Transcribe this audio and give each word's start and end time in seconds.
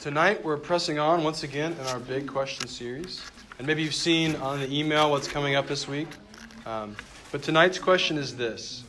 Tonight, 0.00 0.42
we're 0.42 0.56
pressing 0.56 0.98
on 0.98 1.24
once 1.24 1.42
again 1.42 1.76
in 1.78 1.86
our 1.88 1.98
big 1.98 2.26
question 2.26 2.66
series. 2.66 3.20
And 3.58 3.66
maybe 3.66 3.82
you've 3.82 3.94
seen 3.94 4.34
on 4.36 4.58
the 4.58 4.74
email 4.74 5.10
what's 5.10 5.28
coming 5.28 5.56
up 5.56 5.66
this 5.66 5.86
week. 5.86 6.08
Um, 6.64 6.96
but 7.30 7.42
tonight's 7.42 7.78
question 7.78 8.16
is 8.16 8.34
this 8.34 8.84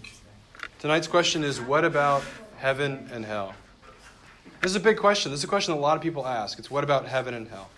Tonight's 0.80 1.10
question 1.10 1.44
is 1.44 1.60
what 1.60 1.84
about 1.84 2.24
heaven 2.56 3.10
and 3.12 3.26
hell? 3.26 3.54
This 4.62 4.72
is 4.72 4.78
a 4.78 4.80
big 4.80 4.96
question. 4.96 5.34
This 5.34 5.42
is 5.42 5.44
a 5.44 5.50
question 5.50 5.74
that 5.74 5.82
a 5.82 5.84
lot 5.84 5.98
of 5.98 6.02
people 6.02 6.26
ask. 6.26 6.58
It's 6.58 6.72
what 6.72 6.86
about 6.86 7.06
heaven 7.06 7.34
and 7.34 7.46
hell? 7.46 7.70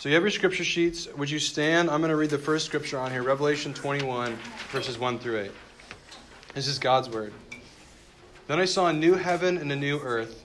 So 0.00 0.08
you 0.08 0.16
have 0.16 0.24
your 0.24 0.32
scripture 0.32 0.64
sheets. 0.64 1.06
Would 1.16 1.30
you 1.30 1.38
stand? 1.38 1.88
I'm 1.88 2.00
going 2.00 2.10
to 2.10 2.16
read 2.16 2.30
the 2.30 2.38
first 2.38 2.66
scripture 2.66 2.98
on 2.98 3.12
here 3.12 3.22
Revelation 3.22 3.72
21, 3.72 4.36
verses 4.72 4.98
1 4.98 5.20
through 5.20 5.42
8. 5.42 5.50
This 6.54 6.66
is 6.66 6.80
God's 6.80 7.08
word. 7.08 7.32
Then 8.48 8.58
I 8.58 8.64
saw 8.64 8.88
a 8.88 8.92
new 8.92 9.14
heaven 9.14 9.58
and 9.58 9.70
a 9.70 9.76
new 9.76 10.00
earth. 10.00 10.44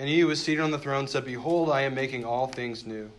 And 0.00 0.08
he 0.08 0.20
who 0.20 0.28
was 0.28 0.42
seated 0.42 0.62
on 0.62 0.70
the 0.70 0.78
throne 0.78 1.06
said, 1.06 1.26
Behold, 1.26 1.68
I 1.68 1.82
am 1.82 1.94
making 1.94 2.24
all 2.24 2.46
things 2.46 2.86
new. 2.86 3.10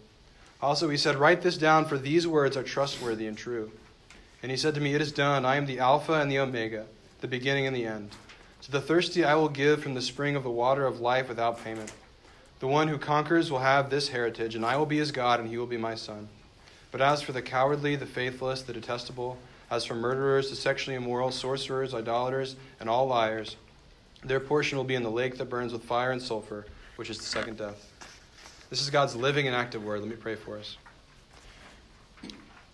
Also 0.63 0.89
he 0.89 0.97
said, 0.97 1.15
Write 1.15 1.43
this 1.43 1.55
down, 1.55 1.85
for 1.85 1.95
these 1.95 2.25
words 2.25 2.57
are 2.57 2.63
trustworthy 2.63 3.27
and 3.27 3.37
true. 3.37 3.71
And 4.41 4.49
he 4.49 4.57
said 4.57 4.73
to 4.73 4.81
me, 4.81 4.95
It 4.95 5.01
is 5.01 5.11
done. 5.11 5.45
I 5.45 5.57
am 5.57 5.67
the 5.67 5.77
Alpha 5.77 6.13
and 6.13 6.31
the 6.31 6.39
Omega, 6.39 6.87
the 7.19 7.27
beginning 7.27 7.67
and 7.67 7.75
the 7.75 7.85
end. 7.85 8.09
To 8.63 8.71
the 8.71 8.81
thirsty 8.81 9.23
I 9.23 9.35
will 9.35 9.47
give 9.47 9.83
from 9.83 9.93
the 9.93 10.01
spring 10.01 10.35
of 10.35 10.41
the 10.41 10.49
water 10.49 10.87
of 10.87 10.99
life 10.99 11.29
without 11.29 11.63
payment. 11.63 11.93
The 12.59 12.67
one 12.67 12.87
who 12.87 12.97
conquers 12.97 13.51
will 13.51 13.59
have 13.59 13.91
this 13.91 14.07
heritage, 14.07 14.55
and 14.55 14.65
I 14.65 14.75
will 14.75 14.87
be 14.87 14.97
his 14.97 15.11
God, 15.11 15.39
and 15.39 15.49
he 15.49 15.59
will 15.59 15.67
be 15.67 15.77
my 15.77 15.93
son. 15.93 16.29
But 16.89 17.01
as 17.01 17.21
for 17.21 17.31
the 17.31 17.43
cowardly, 17.43 17.95
the 17.95 18.07
faithless, 18.07 18.63
the 18.63 18.73
detestable, 18.73 19.37
as 19.69 19.85
for 19.85 19.93
murderers, 19.93 20.49
the 20.49 20.55
sexually 20.55 20.95
immoral, 20.95 21.29
sorcerers, 21.29 21.93
idolaters, 21.93 22.55
and 22.79 22.89
all 22.89 23.05
liars, 23.05 23.55
their 24.23 24.39
portion 24.39 24.77
will 24.77 24.85
be 24.85 24.95
in 24.95 25.03
the 25.03 25.09
lake 25.09 25.37
that 25.37 25.49
burns 25.49 25.73
with 25.73 25.83
fire 25.83 26.11
and 26.11 26.21
sulfur, 26.21 26.65
which 27.01 27.09
is 27.09 27.17
the 27.17 27.23
second 27.23 27.57
death. 27.57 27.91
This 28.69 28.79
is 28.79 28.91
God's 28.91 29.15
living 29.15 29.47
and 29.47 29.55
active 29.55 29.83
word. 29.83 30.01
Let 30.01 30.07
me 30.07 30.15
pray 30.15 30.35
for 30.35 30.59
us. 30.59 30.77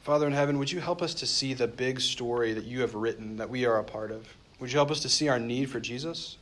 Father 0.01 0.27
in 0.27 0.33
heaven, 0.33 0.59
would 0.59 0.69
you 0.69 0.81
help 0.81 1.01
us 1.01 1.13
to 1.13 1.25
see 1.25 1.53
the 1.53 1.65
big 1.65 2.01
story 2.01 2.51
that 2.51 2.65
you 2.65 2.81
have 2.81 2.93
written 2.93 3.37
that 3.37 3.49
we 3.49 3.65
are 3.65 3.79
a 3.79 3.85
part 3.85 4.11
of? 4.11 4.27
Would 4.59 4.69
you 4.69 4.79
help 4.79 4.91
us 4.91 4.99
to 5.03 5.07
see 5.07 5.29
our 5.29 5.39
need 5.39 5.69
for 5.69 5.79
Jesus? 5.79 6.35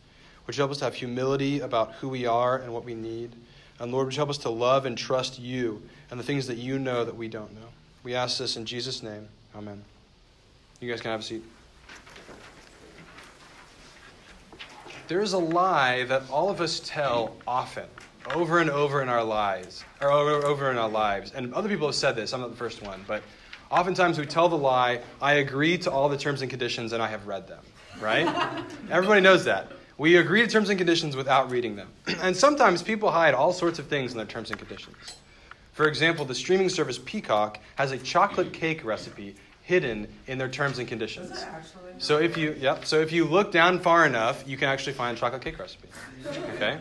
Would 0.48 0.58
you 0.58 0.62
help 0.62 0.72
us 0.72 0.80
to 0.80 0.86
have 0.86 0.96
humility 0.96 1.60
about 1.60 1.92
who 1.94 2.10
we 2.10 2.26
are 2.26 2.58
and 2.58 2.74
what 2.74 2.86
we 2.86 2.96
need? 2.96 3.34
And 3.80 3.92
Lord, 3.92 4.08
would 4.08 4.16
you 4.16 4.20
help 4.20 4.32
us 4.32 4.40
to 4.40 4.50
love 4.50 4.88
and 4.88 4.98
trust 4.98 5.38
you 5.38 5.84
and 6.10 6.20
the 6.20 6.24
things 6.24 6.48
that 6.48 6.58
you 6.58 6.80
know 6.80 7.06
that 7.06 7.16
we 7.16 7.28
don't 7.28 7.54
know? 7.54 7.68
We 8.04 8.16
ask 8.16 8.40
this 8.40 8.58
in 8.58 8.66
Jesus' 8.66 9.04
name. 9.04 9.28
Amen. 9.56 9.84
You 10.82 10.90
guys 10.90 11.02
can 11.02 11.12
have 11.12 11.20
a 11.20 11.24
seat. 11.24 11.44
There 15.08 15.22
is 15.22 15.34
a 15.34 15.38
lie 15.38 16.04
that 16.06 16.24
all 16.32 16.50
of 16.50 16.62
us 16.62 16.82
tell 16.84 17.36
often, 17.46 17.86
over 18.34 18.60
and 18.60 18.72
over 18.72 19.04
in 19.04 19.10
our 19.10 19.24
lives, 19.24 19.84
or 20.02 20.12
over, 20.12 20.44
over 20.44 20.72
in 20.72 20.80
our 20.80 20.90
lives. 20.90 21.32
And 21.32 21.54
other 21.54 21.70
people 21.70 21.88
have 21.88 21.96
said 21.96 22.16
this. 22.16 22.34
I'm 22.34 22.42
not 22.42 22.50
the 22.50 22.58
first 22.58 22.82
one, 22.82 23.06
but 23.08 23.22
oftentimes 23.70 24.18
we 24.18 24.26
tell 24.26 24.50
the 24.50 24.58
lie, 24.58 25.02
"I 25.22 25.34
agree 25.34 25.78
to 25.80 25.92
all 25.92 26.10
the 26.10 26.18
terms 26.18 26.42
and 26.42 26.50
conditions, 26.50 26.92
and 26.92 27.04
I 27.04 27.08
have 27.08 27.28
read 27.28 27.48
them." 27.48 27.64
Right? 28.00 28.28
Everybody 28.90 29.22
knows 29.22 29.46
that. 29.46 29.72
We 30.00 30.18
agree 30.18 30.42
to 30.42 30.48
terms 30.48 30.70
and 30.70 30.78
conditions 30.78 31.16
without 31.16 31.52
reading 31.52 31.76
them. 31.76 31.90
And 32.22 32.36
sometimes 32.36 32.82
people 32.82 33.12
hide 33.12 33.36
all 33.36 33.54
sorts 33.54 33.78
of 33.78 33.88
things 33.88 34.12
in 34.12 34.18
their 34.18 34.26
terms 34.26 34.50
and 34.50 34.58
conditions. 34.58 34.98
For 35.74 35.88
example, 35.88 36.26
the 36.26 36.36
streaming 36.36 36.70
service 36.70 36.98
Peacock 36.98 37.60
has 37.76 37.92
a 37.92 37.98
chocolate 38.00 38.54
cake 38.54 38.84
recipe 38.84 39.36
hidden 39.66 40.08
in 40.28 40.38
their 40.38 40.48
terms 40.48 40.78
and 40.78 40.88
conditions. 40.88 41.44
So 41.98 42.20
if 42.20 42.38
you 42.38 42.56
yep, 42.60 42.86
so 42.86 43.00
if 43.00 43.12
you 43.12 43.26
look 43.26 43.52
down 43.52 43.80
far 43.80 44.06
enough, 44.06 44.48
you 44.48 44.58
can 44.58 44.70
actually 44.70 44.94
find 44.94 45.18
a 45.18 45.20
chocolate 45.20 45.42
cake 45.42 45.60
recipe. 45.60 45.90
Okay? 46.56 46.78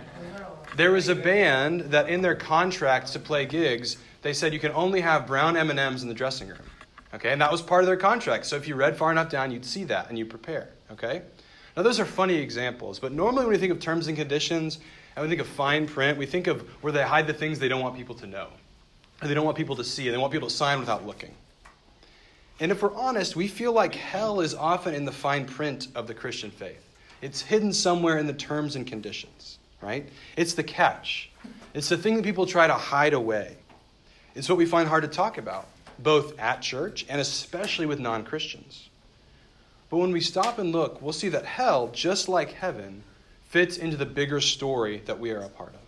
There 0.76 0.92
was 0.92 1.08
a 1.08 1.14
band 1.14 1.80
that 1.92 2.08
in 2.08 2.20
their 2.20 2.34
contracts 2.34 3.12
to 3.12 3.18
play 3.18 3.46
gigs, 3.46 3.96
they 4.22 4.32
said 4.32 4.52
you 4.52 4.58
can 4.58 4.72
only 4.72 5.00
have 5.00 5.26
brown 5.26 5.56
M&Ms 5.56 6.02
in 6.02 6.08
the 6.08 6.14
dressing 6.14 6.48
room. 6.48 6.58
Okay? 7.14 7.32
And 7.32 7.40
that 7.40 7.50
was 7.50 7.62
part 7.62 7.82
of 7.82 7.86
their 7.86 7.96
contract. 7.96 8.46
So 8.46 8.56
if 8.56 8.66
you 8.66 8.74
read 8.74 8.96
far 8.96 9.12
enough 9.12 9.30
down, 9.30 9.50
you'd 9.50 9.64
see 9.64 9.84
that 9.84 10.08
and 10.08 10.18
you 10.18 10.26
prepare. 10.26 10.68
Okay? 10.92 11.22
Now 11.76 11.82
those 11.82 12.00
are 12.00 12.04
funny 12.04 12.34
examples, 12.34 12.98
but 12.98 13.12
normally 13.12 13.44
when 13.44 13.52
we 13.52 13.58
think 13.58 13.72
of 13.72 13.80
terms 13.80 14.08
and 14.08 14.16
conditions 14.16 14.78
and 15.16 15.22
we 15.22 15.28
think 15.28 15.40
of 15.40 15.46
fine 15.46 15.86
print, 15.86 16.18
we 16.18 16.26
think 16.26 16.48
of 16.48 16.62
where 16.82 16.92
they 16.92 17.02
hide 17.02 17.26
the 17.26 17.34
things 17.34 17.58
they 17.58 17.68
don't 17.68 17.82
want 17.82 17.96
people 17.96 18.14
to 18.16 18.26
know. 18.26 18.48
Or 19.22 19.28
they 19.28 19.34
don't 19.34 19.44
want 19.44 19.56
people 19.56 19.76
to 19.76 19.84
see, 19.84 20.06
and 20.06 20.14
they 20.14 20.18
want 20.18 20.32
people 20.32 20.48
to 20.48 20.54
sign 20.54 20.80
without 20.80 21.06
looking. 21.06 21.34
And 22.60 22.70
if 22.70 22.82
we're 22.82 22.94
honest, 22.94 23.34
we 23.34 23.48
feel 23.48 23.72
like 23.72 23.94
hell 23.94 24.40
is 24.40 24.54
often 24.54 24.94
in 24.94 25.04
the 25.04 25.12
fine 25.12 25.44
print 25.44 25.88
of 25.94 26.06
the 26.06 26.14
Christian 26.14 26.50
faith. 26.50 26.80
It's 27.20 27.42
hidden 27.42 27.72
somewhere 27.72 28.18
in 28.18 28.26
the 28.26 28.32
terms 28.32 28.76
and 28.76 28.86
conditions, 28.86 29.58
right? 29.80 30.08
It's 30.36 30.54
the 30.54 30.62
catch. 30.62 31.30
It's 31.72 31.88
the 31.88 31.96
thing 31.96 32.16
that 32.16 32.24
people 32.24 32.46
try 32.46 32.66
to 32.66 32.74
hide 32.74 33.12
away. 33.12 33.56
It's 34.34 34.48
what 34.48 34.58
we 34.58 34.66
find 34.66 34.88
hard 34.88 35.02
to 35.02 35.08
talk 35.08 35.38
about, 35.38 35.66
both 35.98 36.38
at 36.38 36.60
church 36.60 37.06
and 37.08 37.20
especially 37.20 37.86
with 37.86 37.98
non 37.98 38.24
Christians. 38.24 38.88
But 39.90 39.98
when 39.98 40.12
we 40.12 40.20
stop 40.20 40.58
and 40.58 40.72
look, 40.72 41.00
we'll 41.02 41.12
see 41.12 41.28
that 41.30 41.44
hell, 41.44 41.88
just 41.92 42.28
like 42.28 42.52
heaven, 42.52 43.02
fits 43.48 43.76
into 43.76 43.96
the 43.96 44.06
bigger 44.06 44.40
story 44.40 45.02
that 45.06 45.18
we 45.18 45.30
are 45.30 45.40
a 45.40 45.48
part 45.48 45.74
of. 45.74 45.80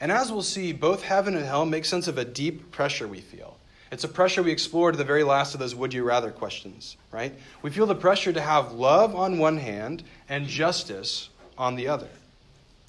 And 0.00 0.12
as 0.12 0.30
we'll 0.30 0.42
see, 0.42 0.72
both 0.72 1.02
heaven 1.02 1.36
and 1.36 1.44
hell 1.44 1.64
make 1.64 1.84
sense 1.84 2.08
of 2.08 2.18
a 2.18 2.24
deep 2.24 2.70
pressure 2.70 3.08
we 3.08 3.20
feel 3.20 3.55
it's 3.90 4.04
a 4.04 4.08
pressure 4.08 4.42
we 4.42 4.50
explore 4.50 4.90
to 4.90 4.98
the 4.98 5.04
very 5.04 5.22
last 5.22 5.54
of 5.54 5.60
those 5.60 5.74
would 5.74 5.94
you 5.94 6.02
rather 6.02 6.30
questions, 6.30 6.96
right? 7.12 7.32
We 7.62 7.70
feel 7.70 7.86
the 7.86 7.94
pressure 7.94 8.32
to 8.32 8.40
have 8.40 8.72
love 8.72 9.14
on 9.14 9.38
one 9.38 9.58
hand 9.58 10.02
and 10.28 10.46
justice 10.46 11.28
on 11.56 11.76
the 11.76 11.88
other. 11.88 12.08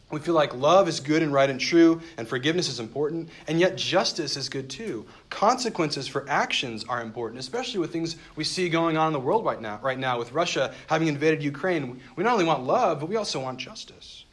We 0.09 0.19
feel 0.21 0.35
like 0.35 0.55
love 0.55 0.87
is 0.87 1.01
good 1.01 1.21
and 1.21 1.33
right 1.33 1.49
and 1.49 1.59
true, 1.59 2.01
and 2.17 2.25
forgiveness 2.25 2.69
is 2.69 2.79
important, 2.79 3.29
and 3.47 3.59
yet 3.59 3.75
justice 3.75 4.37
is 4.37 4.47
good 4.47 4.69
too. 4.69 5.05
Consequences 5.29 6.07
for 6.07 6.25
actions 6.29 6.85
are 6.85 7.01
important, 7.01 7.41
especially 7.41 7.81
with 7.81 7.91
things 7.91 8.15
we 8.37 8.45
see 8.45 8.69
going 8.69 8.95
on 8.95 9.07
in 9.07 9.13
the 9.13 9.19
world 9.19 9.43
right 9.43 9.61
now, 9.61 9.79
right 9.83 9.99
now 9.99 10.17
with 10.17 10.31
Russia 10.31 10.73
having 10.87 11.09
invaded 11.09 11.43
Ukraine. 11.43 11.99
We 12.15 12.23
not 12.23 12.33
only 12.33 12.45
want 12.45 12.63
love, 12.63 13.01
but 13.01 13.09
we 13.09 13.17
also 13.17 13.41
want 13.41 13.59
justice. 13.59 14.23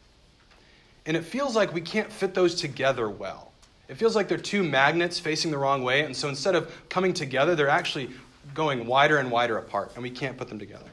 And 1.07 1.17
it 1.17 1.25
feels 1.25 1.57
like 1.57 1.75
we 1.75 1.81
can't 1.81 2.11
fit 2.11 2.35
those 2.35 2.55
together 2.55 3.11
well. 3.11 3.51
It 3.89 3.97
feels 3.97 4.17
like 4.17 4.29
they're 4.29 4.39
two 4.39 4.63
magnets 4.63 5.19
facing 5.19 5.51
the 5.51 5.59
wrong 5.59 5.85
way, 5.85 6.03
and 6.03 6.17
so 6.17 6.29
instead 6.29 6.55
of 6.55 6.73
coming 6.89 7.13
together, 7.13 7.55
they're 7.55 7.69
actually 7.69 8.11
going 8.55 8.87
wider 8.87 9.19
and 9.19 9.31
wider 9.31 9.59
apart, 9.59 9.93
and 9.95 10.03
we 10.03 10.11
can't 10.11 10.37
put 10.37 10.49
them 10.49 10.59
together. 10.59 10.91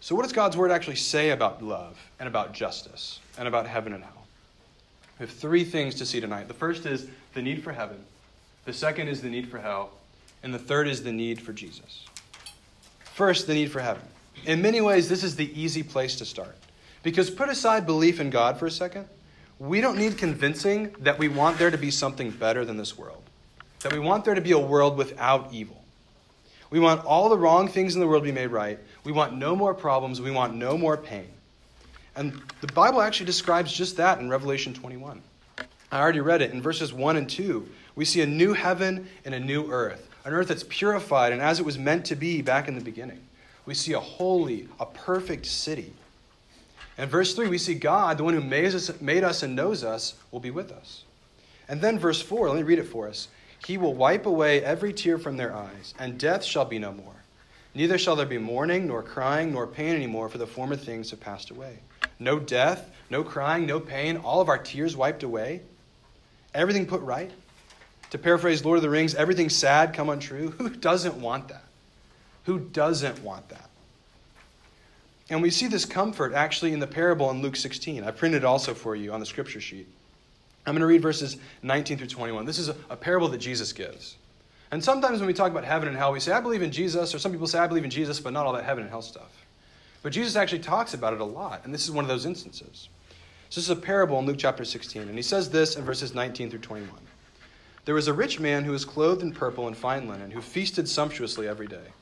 So, 0.00 0.14
what 0.14 0.22
does 0.22 0.32
God's 0.32 0.56
word 0.56 0.70
actually 0.70 0.96
say 0.96 1.30
about 1.30 1.62
love 1.62 1.98
and 2.18 2.28
about 2.28 2.52
justice 2.52 3.20
and 3.38 3.48
about 3.48 3.66
heaven 3.66 3.92
and 3.92 4.02
hell? 4.02 4.26
We 5.18 5.26
have 5.26 5.34
three 5.34 5.64
things 5.64 5.94
to 5.96 6.06
see 6.06 6.20
tonight. 6.20 6.48
The 6.48 6.54
first 6.54 6.86
is 6.86 7.06
the 7.34 7.42
need 7.42 7.62
for 7.62 7.72
heaven, 7.72 8.02
the 8.64 8.72
second 8.72 9.08
is 9.08 9.20
the 9.20 9.28
need 9.28 9.48
for 9.48 9.58
hell, 9.58 9.90
and 10.42 10.52
the 10.52 10.58
third 10.58 10.88
is 10.88 11.02
the 11.02 11.12
need 11.12 11.40
for 11.40 11.52
Jesus. 11.52 12.06
First, 13.14 13.46
the 13.46 13.54
need 13.54 13.70
for 13.70 13.80
heaven. 13.80 14.02
In 14.44 14.60
many 14.60 14.80
ways, 14.80 15.08
this 15.08 15.22
is 15.22 15.36
the 15.36 15.58
easy 15.58 15.82
place 15.82 16.16
to 16.16 16.24
start. 16.24 16.56
Because 17.02 17.30
put 17.30 17.48
aside 17.48 17.86
belief 17.86 18.20
in 18.20 18.30
God 18.30 18.58
for 18.58 18.66
a 18.66 18.70
second 18.70 19.06
we 19.58 19.80
don't 19.80 19.96
need 19.96 20.18
convincing 20.18 20.94
that 21.00 21.18
we 21.18 21.28
want 21.28 21.58
there 21.58 21.70
to 21.70 21.78
be 21.78 21.90
something 21.90 22.30
better 22.30 22.64
than 22.64 22.76
this 22.76 22.98
world, 22.98 23.22
that 23.80 23.92
we 23.92 23.98
want 23.98 24.24
there 24.24 24.34
to 24.34 24.40
be 24.40 24.52
a 24.52 24.58
world 24.58 24.96
without 24.96 25.52
evil. 25.52 25.82
We 26.70 26.80
want 26.80 27.04
all 27.04 27.28
the 27.28 27.38
wrong 27.38 27.68
things 27.68 27.94
in 27.94 28.00
the 28.00 28.06
world 28.06 28.24
to 28.24 28.28
be 28.28 28.32
made 28.32 28.48
right. 28.48 28.78
We 29.04 29.12
want 29.12 29.36
no 29.36 29.54
more 29.54 29.74
problems. 29.74 30.20
We 30.20 30.32
want 30.32 30.56
no 30.56 30.76
more 30.76 30.96
pain. 30.96 31.28
And 32.16 32.40
the 32.60 32.72
Bible 32.72 33.00
actually 33.00 33.26
describes 33.26 33.72
just 33.72 33.96
that 33.98 34.18
in 34.18 34.28
Revelation 34.28 34.74
21. 34.74 35.22
I 35.92 36.00
already 36.00 36.20
read 36.20 36.42
it. 36.42 36.52
In 36.52 36.60
verses 36.60 36.92
1 36.92 37.16
and 37.16 37.30
2, 37.30 37.68
we 37.94 38.04
see 38.04 38.22
a 38.22 38.26
new 38.26 38.54
heaven 38.54 39.08
and 39.24 39.34
a 39.34 39.40
new 39.40 39.70
earth, 39.70 40.08
an 40.24 40.32
earth 40.32 40.48
that's 40.48 40.64
purified 40.68 41.32
and 41.32 41.40
as 41.40 41.60
it 41.60 41.66
was 41.66 41.78
meant 41.78 42.06
to 42.06 42.16
be 42.16 42.42
back 42.42 42.66
in 42.66 42.74
the 42.74 42.80
beginning. 42.80 43.20
We 43.66 43.74
see 43.74 43.92
a 43.92 44.00
holy, 44.00 44.68
a 44.80 44.86
perfect 44.86 45.46
city 45.46 45.92
and 46.96 47.10
verse 47.10 47.34
3, 47.34 47.48
we 47.48 47.58
see 47.58 47.74
God, 47.74 48.18
the 48.18 48.24
one 48.24 48.34
who 48.34 48.40
made 48.40 48.74
us, 48.74 49.00
made 49.00 49.24
us 49.24 49.42
and 49.42 49.56
knows 49.56 49.82
us, 49.82 50.14
will 50.30 50.40
be 50.40 50.50
with 50.50 50.70
us. 50.70 51.04
And 51.68 51.80
then 51.80 51.98
verse 51.98 52.20
4, 52.20 52.48
let 52.48 52.56
me 52.56 52.62
read 52.62 52.78
it 52.78 52.84
for 52.84 53.08
us. 53.08 53.28
He 53.66 53.78
will 53.78 53.94
wipe 53.94 54.26
away 54.26 54.62
every 54.62 54.92
tear 54.92 55.18
from 55.18 55.36
their 55.36 55.54
eyes, 55.54 55.94
and 55.98 56.18
death 56.18 56.44
shall 56.44 56.66
be 56.66 56.78
no 56.78 56.92
more. 56.92 57.14
Neither 57.74 57.98
shall 57.98 58.14
there 58.14 58.26
be 58.26 58.38
mourning, 58.38 58.86
nor 58.86 59.02
crying, 59.02 59.52
nor 59.52 59.66
pain 59.66 59.96
anymore, 59.96 60.28
for 60.28 60.38
the 60.38 60.46
former 60.46 60.76
things 60.76 61.10
have 61.10 61.20
passed 61.20 61.50
away. 61.50 61.78
No 62.18 62.38
death, 62.38 62.90
no 63.10 63.24
crying, 63.24 63.66
no 63.66 63.80
pain, 63.80 64.18
all 64.18 64.40
of 64.40 64.48
our 64.48 64.58
tears 64.58 64.96
wiped 64.96 65.22
away. 65.24 65.62
everything 66.54 66.86
put 66.86 67.00
right? 67.00 67.32
To 68.10 68.18
paraphrase 68.18 68.64
Lord 68.64 68.76
of 68.76 68.82
the 68.82 68.90
Rings, 68.90 69.16
everything 69.16 69.48
sad 69.48 69.92
come 69.92 70.08
untrue? 70.08 70.50
Who 70.58 70.68
doesn't 70.68 71.16
want 71.16 71.48
that? 71.48 71.64
Who 72.44 72.60
doesn't 72.60 73.22
want 73.24 73.48
that? 73.48 73.63
And 75.30 75.40
we 75.40 75.50
see 75.50 75.66
this 75.66 75.84
comfort 75.84 76.34
actually 76.34 76.72
in 76.72 76.80
the 76.80 76.86
parable 76.86 77.30
in 77.30 77.40
Luke 77.40 77.56
16. 77.56 78.04
I 78.04 78.10
printed 78.10 78.42
it 78.42 78.44
also 78.44 78.74
for 78.74 78.94
you 78.94 79.12
on 79.12 79.20
the 79.20 79.26
scripture 79.26 79.60
sheet. 79.60 79.88
I'm 80.66 80.74
going 80.74 80.80
to 80.80 80.86
read 80.86 81.02
verses 81.02 81.36
19 81.62 81.98
through 81.98 82.06
21. 82.08 82.46
This 82.46 82.58
is 82.58 82.68
a, 82.68 82.76
a 82.90 82.96
parable 82.96 83.28
that 83.28 83.38
Jesus 83.38 83.72
gives. 83.72 84.16
And 84.70 84.82
sometimes 84.82 85.20
when 85.20 85.26
we 85.26 85.34
talk 85.34 85.50
about 85.50 85.64
heaven 85.64 85.88
and 85.88 85.96
hell, 85.96 86.12
we 86.12 86.20
say, 86.20 86.32
I 86.32 86.40
believe 86.40 86.62
in 86.62 86.72
Jesus, 86.72 87.14
or 87.14 87.18
some 87.18 87.32
people 87.32 87.46
say, 87.46 87.58
I 87.58 87.66
believe 87.66 87.84
in 87.84 87.90
Jesus, 87.90 88.18
but 88.18 88.32
not 88.32 88.46
all 88.46 88.52
that 88.54 88.64
heaven 88.64 88.82
and 88.82 88.90
hell 88.90 89.02
stuff. 89.02 89.46
But 90.02 90.12
Jesus 90.12 90.36
actually 90.36 90.58
talks 90.60 90.94
about 90.94 91.12
it 91.14 91.20
a 91.20 91.24
lot, 91.24 91.62
and 91.64 91.72
this 91.72 91.84
is 91.84 91.90
one 91.90 92.04
of 92.04 92.08
those 92.08 92.26
instances. 92.26 92.88
So 93.50 93.60
this 93.60 93.64
is 93.64 93.70
a 93.70 93.76
parable 93.76 94.18
in 94.18 94.26
Luke 94.26 94.36
chapter 94.38 94.64
16, 94.64 95.02
and 95.02 95.14
he 95.14 95.22
says 95.22 95.48
this 95.48 95.76
in 95.76 95.84
verses 95.84 96.14
19 96.14 96.50
through 96.50 96.58
21. 96.58 96.90
There 97.84 97.94
was 97.94 98.08
a 98.08 98.12
rich 98.12 98.40
man 98.40 98.64
who 98.64 98.72
was 98.72 98.84
clothed 98.84 99.22
in 99.22 99.32
purple 99.32 99.66
and 99.66 99.76
fine 99.76 100.08
linen, 100.08 100.30
who 100.30 100.40
feasted 100.40 100.88
sumptuously 100.88 101.46
every 101.46 101.66
day. 101.66 101.92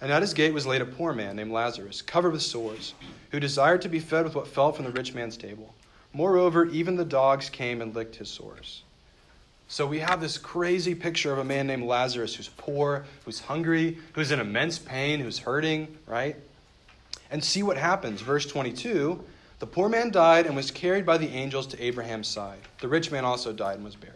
And 0.00 0.12
at 0.12 0.22
his 0.22 0.34
gate 0.34 0.54
was 0.54 0.66
laid 0.66 0.80
a 0.80 0.86
poor 0.86 1.12
man 1.12 1.36
named 1.36 1.50
Lazarus, 1.50 2.02
covered 2.02 2.32
with 2.32 2.42
sores, 2.42 2.94
who 3.30 3.40
desired 3.40 3.82
to 3.82 3.88
be 3.88 3.98
fed 3.98 4.24
with 4.24 4.34
what 4.34 4.46
fell 4.46 4.72
from 4.72 4.84
the 4.84 4.92
rich 4.92 5.14
man's 5.14 5.36
table. 5.36 5.74
Moreover, 6.12 6.66
even 6.66 6.96
the 6.96 7.04
dogs 7.04 7.50
came 7.50 7.82
and 7.82 7.94
licked 7.94 8.16
his 8.16 8.28
sores. 8.28 8.82
So 9.70 9.86
we 9.86 9.98
have 9.98 10.20
this 10.20 10.38
crazy 10.38 10.94
picture 10.94 11.30
of 11.30 11.38
a 11.38 11.44
man 11.44 11.66
named 11.66 11.84
Lazarus 11.84 12.34
who's 12.34 12.48
poor, 12.48 13.04
who's 13.24 13.40
hungry, 13.40 13.98
who's 14.14 14.32
in 14.32 14.40
immense 14.40 14.78
pain, 14.78 15.20
who's 15.20 15.38
hurting, 15.38 15.98
right? 16.06 16.36
And 17.30 17.44
see 17.44 17.62
what 17.62 17.76
happens. 17.76 18.22
Verse 18.22 18.46
22 18.46 19.22
The 19.58 19.66
poor 19.66 19.90
man 19.90 20.10
died 20.10 20.46
and 20.46 20.56
was 20.56 20.70
carried 20.70 21.04
by 21.04 21.18
the 21.18 21.28
angels 21.28 21.66
to 21.68 21.82
Abraham's 21.82 22.28
side. 22.28 22.60
The 22.80 22.88
rich 22.88 23.10
man 23.10 23.26
also 23.26 23.52
died 23.52 23.74
and 23.74 23.84
was 23.84 23.96
buried. 23.96 24.14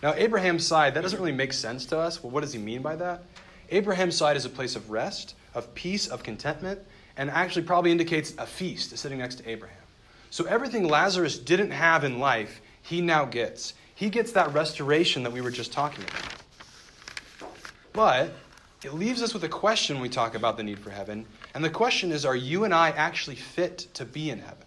Now, 0.00 0.14
Abraham's 0.14 0.66
side, 0.66 0.94
that 0.94 1.00
doesn't 1.00 1.18
really 1.18 1.32
make 1.32 1.52
sense 1.52 1.86
to 1.86 1.98
us. 1.98 2.22
Well, 2.22 2.30
what 2.30 2.42
does 2.42 2.52
he 2.52 2.58
mean 2.58 2.82
by 2.82 2.94
that? 2.96 3.24
Abraham's 3.70 4.16
side 4.16 4.36
is 4.36 4.44
a 4.44 4.50
place 4.50 4.76
of 4.76 4.90
rest, 4.90 5.34
of 5.54 5.74
peace, 5.74 6.06
of 6.06 6.22
contentment, 6.22 6.80
and 7.16 7.30
actually 7.30 7.62
probably 7.62 7.90
indicates 7.90 8.34
a 8.38 8.46
feast 8.46 8.96
sitting 8.98 9.18
next 9.18 9.36
to 9.36 9.48
Abraham. 9.48 9.78
So 10.30 10.44
everything 10.44 10.88
Lazarus 10.88 11.38
didn't 11.38 11.70
have 11.70 12.04
in 12.04 12.18
life, 12.18 12.60
he 12.82 13.00
now 13.00 13.24
gets. 13.24 13.74
He 13.94 14.10
gets 14.10 14.32
that 14.32 14.52
restoration 14.52 15.22
that 15.22 15.32
we 15.32 15.40
were 15.40 15.50
just 15.50 15.72
talking 15.72 16.04
about. 16.04 17.50
But 17.92 18.34
it 18.84 18.92
leaves 18.92 19.22
us 19.22 19.32
with 19.32 19.44
a 19.44 19.48
question 19.48 19.96
when 19.96 20.02
we 20.02 20.08
talk 20.08 20.34
about 20.34 20.56
the 20.56 20.62
need 20.62 20.78
for 20.78 20.90
heaven. 20.90 21.24
And 21.54 21.64
the 21.64 21.70
question 21.70 22.10
is 22.10 22.24
are 22.24 22.36
you 22.36 22.64
and 22.64 22.74
I 22.74 22.90
actually 22.90 23.36
fit 23.36 23.86
to 23.94 24.04
be 24.04 24.30
in 24.30 24.40
heaven? 24.40 24.66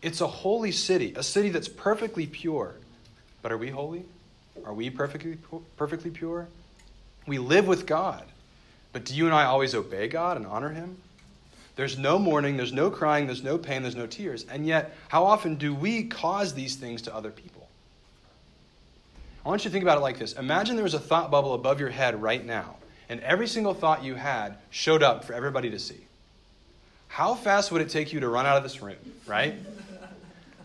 It's 0.00 0.20
a 0.20 0.26
holy 0.26 0.72
city, 0.72 1.12
a 1.16 1.22
city 1.22 1.48
that's 1.48 1.68
perfectly 1.68 2.26
pure. 2.26 2.74
But 3.42 3.50
are 3.50 3.58
we 3.58 3.70
holy? 3.70 4.04
Are 4.64 4.72
we 4.72 4.88
perfectly, 4.88 5.38
perfectly 5.76 6.10
pure? 6.10 6.48
We 7.26 7.38
live 7.38 7.66
with 7.66 7.86
God. 7.86 8.22
But 8.92 9.04
do 9.04 9.14
you 9.14 9.26
and 9.26 9.34
I 9.34 9.44
always 9.44 9.74
obey 9.74 10.08
God 10.08 10.36
and 10.36 10.46
honor 10.46 10.70
Him? 10.70 10.96
There's 11.76 11.98
no 11.98 12.18
mourning, 12.18 12.56
there's 12.56 12.72
no 12.72 12.90
crying, 12.90 13.26
there's 13.26 13.44
no 13.44 13.58
pain, 13.58 13.82
there's 13.82 13.96
no 13.96 14.06
tears. 14.06 14.46
And 14.50 14.66
yet, 14.66 14.96
how 15.08 15.24
often 15.24 15.56
do 15.56 15.74
we 15.74 16.04
cause 16.04 16.54
these 16.54 16.76
things 16.76 17.02
to 17.02 17.14
other 17.14 17.30
people? 17.30 17.68
I 19.44 19.48
want 19.48 19.64
you 19.64 19.70
to 19.70 19.72
think 19.72 19.82
about 19.82 19.98
it 19.98 20.00
like 20.00 20.18
this 20.18 20.32
Imagine 20.32 20.74
there 20.76 20.82
was 20.82 20.94
a 20.94 20.98
thought 20.98 21.30
bubble 21.30 21.54
above 21.54 21.78
your 21.78 21.90
head 21.90 22.20
right 22.20 22.44
now, 22.44 22.76
and 23.08 23.20
every 23.20 23.46
single 23.46 23.74
thought 23.74 24.02
you 24.02 24.14
had 24.14 24.56
showed 24.70 25.02
up 25.02 25.24
for 25.24 25.34
everybody 25.34 25.70
to 25.70 25.78
see. 25.78 26.00
How 27.08 27.34
fast 27.34 27.70
would 27.70 27.82
it 27.82 27.90
take 27.90 28.12
you 28.12 28.20
to 28.20 28.28
run 28.28 28.46
out 28.46 28.56
of 28.56 28.62
this 28.62 28.82
room, 28.82 28.96
right? 29.26 29.54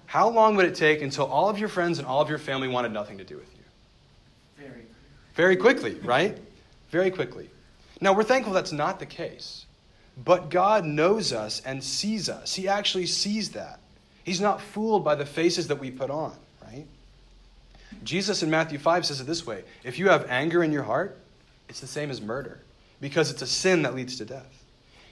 How 0.05 0.29
long 0.29 0.55
would 0.55 0.65
it 0.65 0.75
take 0.75 1.01
until 1.01 1.25
all 1.25 1.49
of 1.49 1.59
your 1.59 1.69
friends 1.69 1.99
and 1.99 2.07
all 2.07 2.21
of 2.21 2.29
your 2.29 2.39
family 2.39 2.67
wanted 2.67 2.91
nothing 2.91 3.17
to 3.19 3.23
do 3.23 3.35
with 3.35 3.49
you? 3.53 4.65
Very, 4.65 4.81
Very 5.35 5.55
quickly, 5.57 5.95
right? 6.03 6.37
Very 6.91 7.09
quickly. 7.09 7.49
Now, 7.99 8.13
we're 8.13 8.23
thankful 8.23 8.53
that's 8.53 8.71
not 8.71 8.99
the 8.99 9.05
case. 9.05 9.65
But 10.23 10.49
God 10.49 10.85
knows 10.85 11.33
us 11.33 11.61
and 11.65 11.83
sees 11.83 12.29
us. 12.29 12.53
He 12.53 12.67
actually 12.67 13.05
sees 13.05 13.51
that. 13.51 13.79
He's 14.23 14.41
not 14.41 14.61
fooled 14.61 15.03
by 15.03 15.15
the 15.15 15.25
faces 15.25 15.67
that 15.67 15.79
we 15.79 15.89
put 15.89 16.11
on, 16.11 16.35
right? 16.63 16.85
Jesus 18.03 18.43
in 18.43 18.49
Matthew 18.49 18.77
5 18.77 19.05
says 19.05 19.21
it 19.21 19.27
this 19.27 19.45
way 19.45 19.63
If 19.83 19.97
you 19.97 20.09
have 20.09 20.29
anger 20.29 20.63
in 20.63 20.71
your 20.71 20.83
heart, 20.83 21.17
it's 21.69 21.79
the 21.79 21.87
same 21.87 22.11
as 22.11 22.21
murder, 22.21 22.59
because 22.99 23.31
it's 23.31 23.41
a 23.41 23.47
sin 23.47 23.81
that 23.83 23.95
leads 23.95 24.17
to 24.17 24.25
death. 24.25 24.63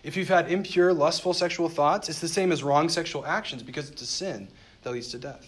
If 0.04 0.16
you've 0.16 0.30
had 0.30 0.52
impure, 0.52 0.94
lustful 0.94 1.34
sexual 1.34 1.70
thoughts, 1.70 2.10
it's 2.10 2.20
the 2.20 2.28
same 2.28 2.52
as 2.52 2.64
wrong 2.64 2.90
sexual 2.90 3.26
actions, 3.26 3.64
because 3.64 3.90
it's 3.90 4.02
a 4.02 4.06
sin 4.06 4.48
that 4.84 4.92
leads 4.92 5.10
to 5.10 5.18
death. 5.18 5.48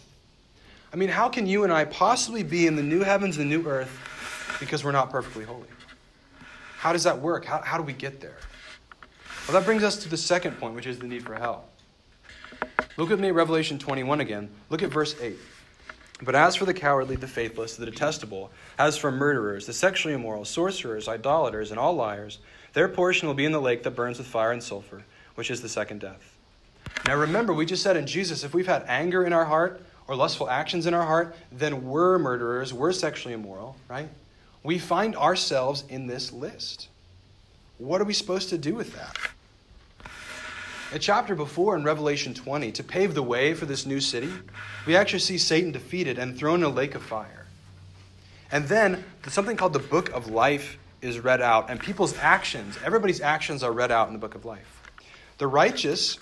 I 0.94 0.98
mean, 0.98 1.10
how 1.10 1.30
can 1.30 1.48
you 1.48 1.63
and 1.63 1.72
I 1.72 1.86
possibly 1.86 2.44
be 2.44 2.68
in 2.68 2.75
the 2.75 2.84
new 2.84 3.01
heavens 3.01 3.38
and 3.38 3.50
new 3.50 3.66
earth 3.66 4.57
because 4.60 4.84
we're 4.84 4.92
not 4.92 5.10
perfectly 5.10 5.45
holy? 5.45 5.68
How 6.81 6.92
does 6.94 7.04
that 7.04 7.19
work? 7.19 7.45
How, 7.45 7.62
how 7.62 7.78
do 7.78 7.83
we 7.83 7.94
get 7.94 8.22
there? 8.22 8.38
Well, 9.48 9.54
that 9.54 9.68
brings 9.68 9.83
us 9.83 9.98
to 9.98 10.10
the 10.10 10.18
second 10.18 10.60
point, 10.60 10.74
which 10.74 10.88
is 10.88 10.98
the 10.98 11.06
need 11.06 11.24
for 11.24 11.36
hell. 11.36 11.66
Look 12.98 13.12
at 13.12 13.19
me 13.19 13.28
at 13.28 13.36
Revelation 13.36 13.78
21 13.78 14.19
again. 14.19 14.50
Look 14.72 14.81
at 14.81 14.89
verse 14.89 15.16
8. 15.22 15.36
But 16.24 16.33
as 16.33 16.56
for 16.56 16.66
the 16.66 16.74
cowardly, 16.74 17.18
the 17.18 17.28
faithless, 17.28 17.75
the 17.75 17.86
detestable, 17.86 18.50
as 18.80 18.98
for 18.98 19.12
murderers, 19.12 19.68
the 19.68 19.74
sexually 19.74 20.16
immoral, 20.16 20.44
sorcerers, 20.44 21.07
idolaters, 21.07 21.69
and 21.69 21.80
all 21.80 21.94
liars, 21.94 22.39
their 22.74 22.89
portion 22.89 23.27
will 23.27 23.36
be 23.36 23.45
in 23.45 23.51
the 23.51 23.62
lake 23.62 23.84
that 23.84 23.92
burns 23.92 24.18
with 24.18 24.25
fire 24.25 24.51
and 24.51 24.63
sulfur, 24.63 25.04
which 25.36 25.51
is 25.51 25.62
the 25.62 25.69
second 25.69 26.01
death. 26.01 26.36
Now 27.06 27.16
remember, 27.16 27.54
we 27.54 27.68
just 27.68 27.84
said 27.84 27.95
in 27.95 28.07
Jesus, 28.07 28.44
if 28.44 28.56
we've 28.56 28.66
had 28.66 28.86
anger 28.88 29.24
in 29.24 29.34
our 29.34 29.45
heart 29.45 29.84
or 30.07 30.16
lustful 30.16 30.50
actions 30.50 30.88
in 30.88 30.95
our 30.95 31.06
heart, 31.06 31.36
then 31.51 31.86
we're 31.86 32.18
murderers, 32.18 32.74
we're 32.74 32.92
sexually 32.92 33.36
immoral, 33.36 33.75
right? 33.88 34.10
We 34.63 34.78
find 34.78 35.16
ourselves 35.16 35.84
in 35.90 36.08
this 36.08 36.31
list. 36.31 36.88
What 37.78 38.02
are 38.02 38.06
we 38.06 38.13
supposed 38.13 38.50
to 38.50 38.58
do 38.58 38.75
with 38.75 38.94
that? 38.96 39.18
A 40.94 41.00
chapter 41.00 41.36
before 41.36 41.75
in 41.75 41.84
Revelation 41.84 42.34
20, 42.34 42.72
to 42.74 42.84
pave 42.84 43.13
the 43.13 43.24
way 43.24 43.54
for 43.54 43.66
this 43.66 43.86
new 43.86 44.02
city, 44.02 44.30
we 44.86 44.96
actually 44.96 45.19
see 45.19 45.38
Satan 45.38 45.72
defeated 45.72 46.19
and 46.19 46.38
thrown 46.38 46.60
in 46.60 46.66
a 46.66 46.69
lake 46.69 46.96
of 46.96 47.02
fire. 47.02 47.48
And 48.52 48.68
then 48.68 49.04
something 49.28 49.56
called 49.56 49.74
the 49.74 49.80
book 49.80 50.10
of 50.10 50.28
life 50.28 50.78
is 51.02 51.19
read 51.19 51.42
out, 51.42 51.69
and 51.69 51.80
people's 51.80 52.16
actions, 52.18 52.78
everybody's 52.84 53.22
actions 53.22 53.63
are 53.63 53.72
read 53.72 53.92
out 53.92 54.08
in 54.08 54.13
the 54.13 54.19
book 54.19 54.36
of 54.36 54.46
life. 54.46 54.81
The 55.38 55.48
righteous 55.48 56.19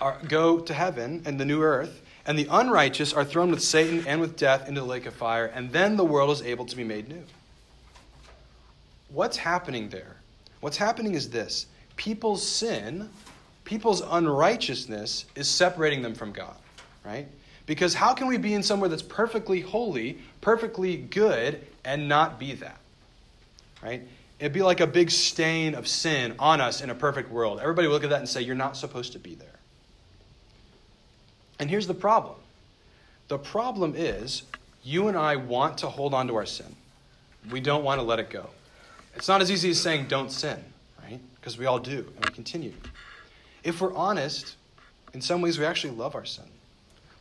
are, 0.00 0.18
go 0.28 0.60
to 0.60 0.72
heaven 0.72 1.22
and 1.26 1.38
the 1.38 1.44
new 1.44 1.60
earth, 1.62 2.00
and 2.26 2.38
the 2.38 2.48
unrighteous 2.50 3.12
are 3.12 3.24
thrown 3.24 3.50
with 3.50 3.62
Satan 3.62 4.04
and 4.06 4.20
with 4.20 4.36
death 4.36 4.68
into 4.68 4.80
the 4.80 4.86
lake 4.86 5.06
of 5.06 5.14
fire, 5.14 5.46
and 5.46 5.72
then 5.72 5.96
the 5.96 6.04
world 6.04 6.30
is 6.30 6.42
able 6.42 6.66
to 6.66 6.76
be 6.76 6.84
made 6.84 7.08
new. 7.08 7.22
What's 9.08 9.36
happening 9.36 9.88
there? 9.88 10.16
What's 10.60 10.76
happening 10.76 11.14
is 11.14 11.30
this 11.30 11.66
people's 11.96 12.46
sin, 12.46 13.08
people's 13.64 14.02
unrighteousness 14.02 15.26
is 15.36 15.48
separating 15.48 16.02
them 16.02 16.14
from 16.14 16.32
God, 16.32 16.56
right? 17.04 17.28
Because 17.66 17.94
how 17.94 18.14
can 18.14 18.26
we 18.26 18.36
be 18.36 18.54
in 18.54 18.62
somewhere 18.62 18.88
that's 18.88 19.02
perfectly 19.02 19.60
holy, 19.60 20.18
perfectly 20.40 20.96
good, 20.96 21.64
and 21.84 22.08
not 22.08 22.38
be 22.38 22.54
that? 22.54 22.78
Right? 23.82 24.02
It'd 24.38 24.52
be 24.52 24.62
like 24.62 24.80
a 24.80 24.86
big 24.86 25.10
stain 25.10 25.74
of 25.74 25.88
sin 25.88 26.34
on 26.38 26.60
us 26.60 26.80
in 26.80 26.90
a 26.90 26.94
perfect 26.94 27.30
world. 27.30 27.60
Everybody 27.60 27.88
would 27.88 27.94
look 27.94 28.04
at 28.04 28.10
that 28.10 28.18
and 28.18 28.28
say, 28.28 28.42
You're 28.42 28.54
not 28.54 28.76
supposed 28.76 29.12
to 29.12 29.18
be 29.18 29.34
there. 29.34 29.55
And 31.58 31.70
here's 31.70 31.86
the 31.86 31.94
problem 31.94 32.36
the 33.28 33.38
problem 33.38 33.94
is 33.96 34.42
you 34.84 35.08
and 35.08 35.16
I 35.16 35.36
want 35.36 35.78
to 35.78 35.88
hold 35.88 36.14
on 36.14 36.28
to 36.28 36.36
our 36.36 36.46
sin, 36.46 36.74
we 37.50 37.60
don't 37.60 37.84
want 37.84 38.00
to 38.00 38.06
let 38.06 38.18
it 38.18 38.30
go. 38.30 38.48
It's 39.16 39.28
not 39.28 39.40
as 39.40 39.50
easy 39.50 39.70
as 39.70 39.80
saying, 39.80 40.06
don't 40.08 40.30
sin, 40.30 40.62
right? 41.02 41.18
Because 41.36 41.58
we 41.58 41.66
all 41.66 41.78
do, 41.78 42.06
and 42.16 42.24
we 42.24 42.30
continue. 42.32 42.72
If 43.64 43.80
we're 43.80 43.94
honest, 43.94 44.56
in 45.14 45.20
some 45.20 45.40
ways 45.40 45.58
we 45.58 45.64
actually 45.64 45.94
love 45.94 46.14
our 46.14 46.24
sin. 46.24 46.44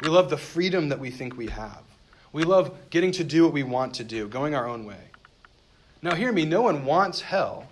We 0.02 0.10
love 0.10 0.30
the 0.30 0.38
freedom 0.38 0.90
that 0.90 1.00
we 1.00 1.10
think 1.10 1.38
we 1.38 1.48
have. 1.48 1.82
We 2.34 2.44
love 2.44 2.76
getting 2.90 3.14
to 3.14 3.24
do 3.24 3.46
what 3.46 3.54
we 3.54 3.64
want 3.64 3.94
to 3.96 4.04
do, 4.04 4.28
going 4.28 4.54
our 4.54 4.68
own 4.68 4.86
way. 4.86 5.00
Now, 6.02 6.14
hear 6.14 6.34
me, 6.34 6.46
no 6.46 6.62
one 6.62 6.84
wants 6.84 7.22
hell, 7.22 7.68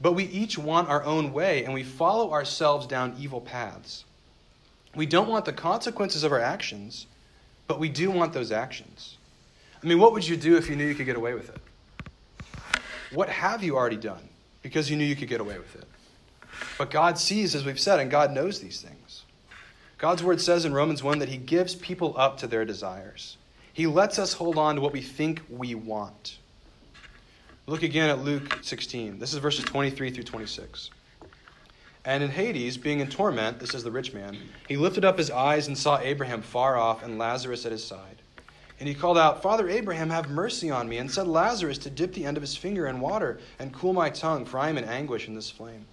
but 0.00 0.12
we 0.12 0.24
each 0.24 0.58
want 0.58 0.90
our 0.90 1.02
own 1.02 1.32
way, 1.32 1.64
and 1.64 1.72
we 1.72 1.82
follow 1.82 2.32
ourselves 2.32 2.86
down 2.86 3.16
evil 3.18 3.40
paths. 3.40 4.04
We 4.94 5.06
don't 5.06 5.28
want 5.28 5.44
the 5.44 5.52
consequences 5.52 6.24
of 6.24 6.32
our 6.32 6.40
actions, 6.40 7.06
but 7.66 7.80
we 7.80 7.88
do 7.88 8.10
want 8.10 8.32
those 8.32 8.52
actions. 8.52 9.16
I 9.82 9.86
mean, 9.86 9.98
what 9.98 10.12
would 10.12 10.26
you 10.26 10.36
do 10.36 10.56
if 10.56 10.68
you 10.68 10.76
knew 10.76 10.86
you 10.86 10.94
could 10.94 11.06
get 11.06 11.16
away 11.16 11.34
with 11.34 11.50
it? 11.50 11.60
What 13.12 13.28
have 13.28 13.62
you 13.62 13.76
already 13.76 13.96
done 13.96 14.28
because 14.62 14.90
you 14.90 14.96
knew 14.96 15.04
you 15.04 15.16
could 15.16 15.28
get 15.28 15.40
away 15.40 15.58
with 15.58 15.74
it? 15.76 15.84
But 16.78 16.90
God 16.90 17.18
sees, 17.18 17.54
as 17.54 17.64
we've 17.64 17.78
said, 17.78 18.00
and 18.00 18.10
God 18.10 18.32
knows 18.32 18.60
these 18.60 18.80
things. 18.80 19.24
God's 19.98 20.22
word 20.22 20.40
says 20.40 20.64
in 20.64 20.74
Romans 20.74 21.02
1 21.02 21.18
that 21.20 21.28
He 21.28 21.36
gives 21.36 21.74
people 21.74 22.14
up 22.16 22.38
to 22.38 22.46
their 22.46 22.64
desires. 22.64 23.36
He 23.72 23.86
lets 23.86 24.18
us 24.18 24.34
hold 24.34 24.58
on 24.58 24.76
to 24.76 24.80
what 24.80 24.92
we 24.92 25.00
think 25.00 25.42
we 25.48 25.74
want. 25.74 26.38
Look 27.66 27.82
again 27.82 28.10
at 28.10 28.18
Luke 28.18 28.58
16. 28.62 29.18
This 29.18 29.32
is 29.32 29.38
verses 29.38 29.64
23 29.64 30.10
through 30.10 30.24
26. 30.24 30.90
And 32.04 32.22
in 32.22 32.30
Hades, 32.30 32.76
being 32.76 33.00
in 33.00 33.08
torment, 33.08 33.58
this 33.58 33.74
is 33.74 33.82
the 33.82 33.90
rich 33.90 34.12
man, 34.12 34.36
he 34.68 34.76
lifted 34.76 35.04
up 35.04 35.16
his 35.16 35.30
eyes 35.30 35.68
and 35.68 35.76
saw 35.76 35.98
Abraham 35.98 36.42
far 36.42 36.76
off 36.76 37.02
and 37.02 37.18
Lazarus 37.18 37.64
at 37.64 37.72
his 37.72 37.82
side. 37.82 38.20
And 38.78 38.88
he 38.88 38.94
called 38.94 39.16
out, 39.16 39.40
Father 39.40 39.68
Abraham, 39.68 40.10
have 40.10 40.28
mercy 40.28 40.70
on 40.70 40.88
me, 40.88 40.98
and 40.98 41.10
send 41.10 41.32
Lazarus 41.32 41.78
to 41.78 41.90
dip 41.90 42.12
the 42.12 42.26
end 42.26 42.36
of 42.36 42.42
his 42.42 42.56
finger 42.56 42.86
in 42.86 43.00
water 43.00 43.38
and 43.58 43.72
cool 43.72 43.92
my 43.92 44.10
tongue, 44.10 44.44
for 44.44 44.58
I 44.58 44.68
am 44.68 44.76
in 44.76 44.84
anguish 44.84 45.28
in 45.28 45.34
this 45.34 45.50
flame. 45.50 45.86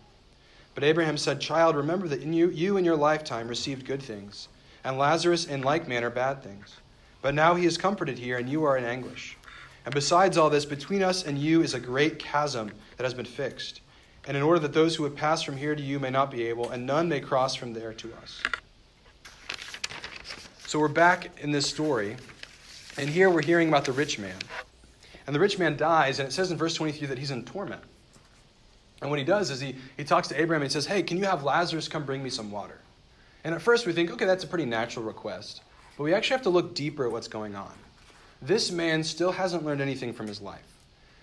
But 0.73 0.83
Abraham 0.83 1.17
said, 1.17 1.39
Child, 1.39 1.75
remember 1.75 2.07
that 2.07 2.21
in 2.21 2.33
you, 2.33 2.49
you 2.49 2.77
in 2.77 2.85
your 2.85 2.97
lifetime 2.97 3.47
received 3.47 3.85
good 3.85 4.01
things, 4.01 4.47
and 4.83 4.97
Lazarus 4.97 5.45
in 5.45 5.61
like 5.61 5.87
manner 5.87 6.09
bad 6.09 6.43
things. 6.43 6.75
But 7.21 7.35
now 7.35 7.55
he 7.55 7.65
is 7.65 7.77
comforted 7.77 8.17
here, 8.17 8.37
and 8.37 8.49
you 8.49 8.63
are 8.63 8.77
in 8.77 8.83
anguish. 8.83 9.37
And 9.85 9.93
besides 9.93 10.37
all 10.37 10.49
this, 10.49 10.65
between 10.65 11.03
us 11.03 11.23
and 11.23 11.37
you 11.37 11.61
is 11.61 11.73
a 11.73 11.79
great 11.79 12.19
chasm 12.19 12.71
that 12.97 13.03
has 13.03 13.13
been 13.13 13.25
fixed. 13.25 13.81
And 14.27 14.37
in 14.37 14.43
order 14.43 14.59
that 14.59 14.73
those 14.73 14.95
who 14.95 15.03
would 15.03 15.15
pass 15.15 15.41
from 15.41 15.57
here 15.57 15.75
to 15.75 15.81
you 15.81 15.99
may 15.99 16.09
not 16.09 16.29
be 16.31 16.43
able, 16.47 16.69
and 16.69 16.85
none 16.85 17.09
may 17.09 17.19
cross 17.19 17.55
from 17.55 17.73
there 17.73 17.93
to 17.93 18.13
us. 18.21 18.41
So 20.67 20.79
we're 20.79 20.87
back 20.87 21.39
in 21.39 21.51
this 21.51 21.67
story 21.67 22.15
and 22.97 23.09
here 23.09 23.29
we're 23.29 23.41
hearing 23.41 23.69
about 23.69 23.85
the 23.85 23.91
rich 23.91 24.19
man. 24.19 24.37
And 25.25 25.35
the 25.35 25.39
rich 25.39 25.57
man 25.57 25.77
dies, 25.77 26.19
and 26.19 26.27
it 26.27 26.31
says 26.31 26.51
in 26.51 26.57
verse 26.57 26.75
23 26.75 27.07
that 27.07 27.17
he's 27.17 27.31
in 27.31 27.45
torment. 27.45 27.81
And 29.01 29.09
what 29.09 29.17
he 29.17 29.25
does 29.25 29.49
is 29.49 29.59
he, 29.59 29.75
he 29.97 30.03
talks 30.03 30.27
to 30.27 30.39
Abraham 30.39 30.61
and 30.61 30.69
he 30.69 30.73
says, 30.73 30.85
Hey, 30.85 31.01
can 31.01 31.17
you 31.17 31.25
have 31.25 31.43
Lazarus 31.43 31.87
come 31.87 32.05
bring 32.05 32.21
me 32.21 32.29
some 32.29 32.51
water? 32.51 32.79
And 33.43 33.55
at 33.55 33.61
first 33.61 33.87
we 33.87 33.93
think, 33.93 34.11
okay, 34.11 34.25
that's 34.25 34.43
a 34.43 34.47
pretty 34.47 34.65
natural 34.65 35.03
request. 35.03 35.61
But 35.97 36.03
we 36.03 36.13
actually 36.13 36.35
have 36.35 36.43
to 36.43 36.49
look 36.49 36.75
deeper 36.75 37.05
at 37.05 37.11
what's 37.11 37.27
going 37.27 37.55
on. 37.55 37.71
This 38.41 38.71
man 38.71 39.03
still 39.03 39.31
hasn't 39.31 39.65
learned 39.65 39.81
anything 39.81 40.13
from 40.13 40.27
his 40.27 40.41
life 40.41 40.61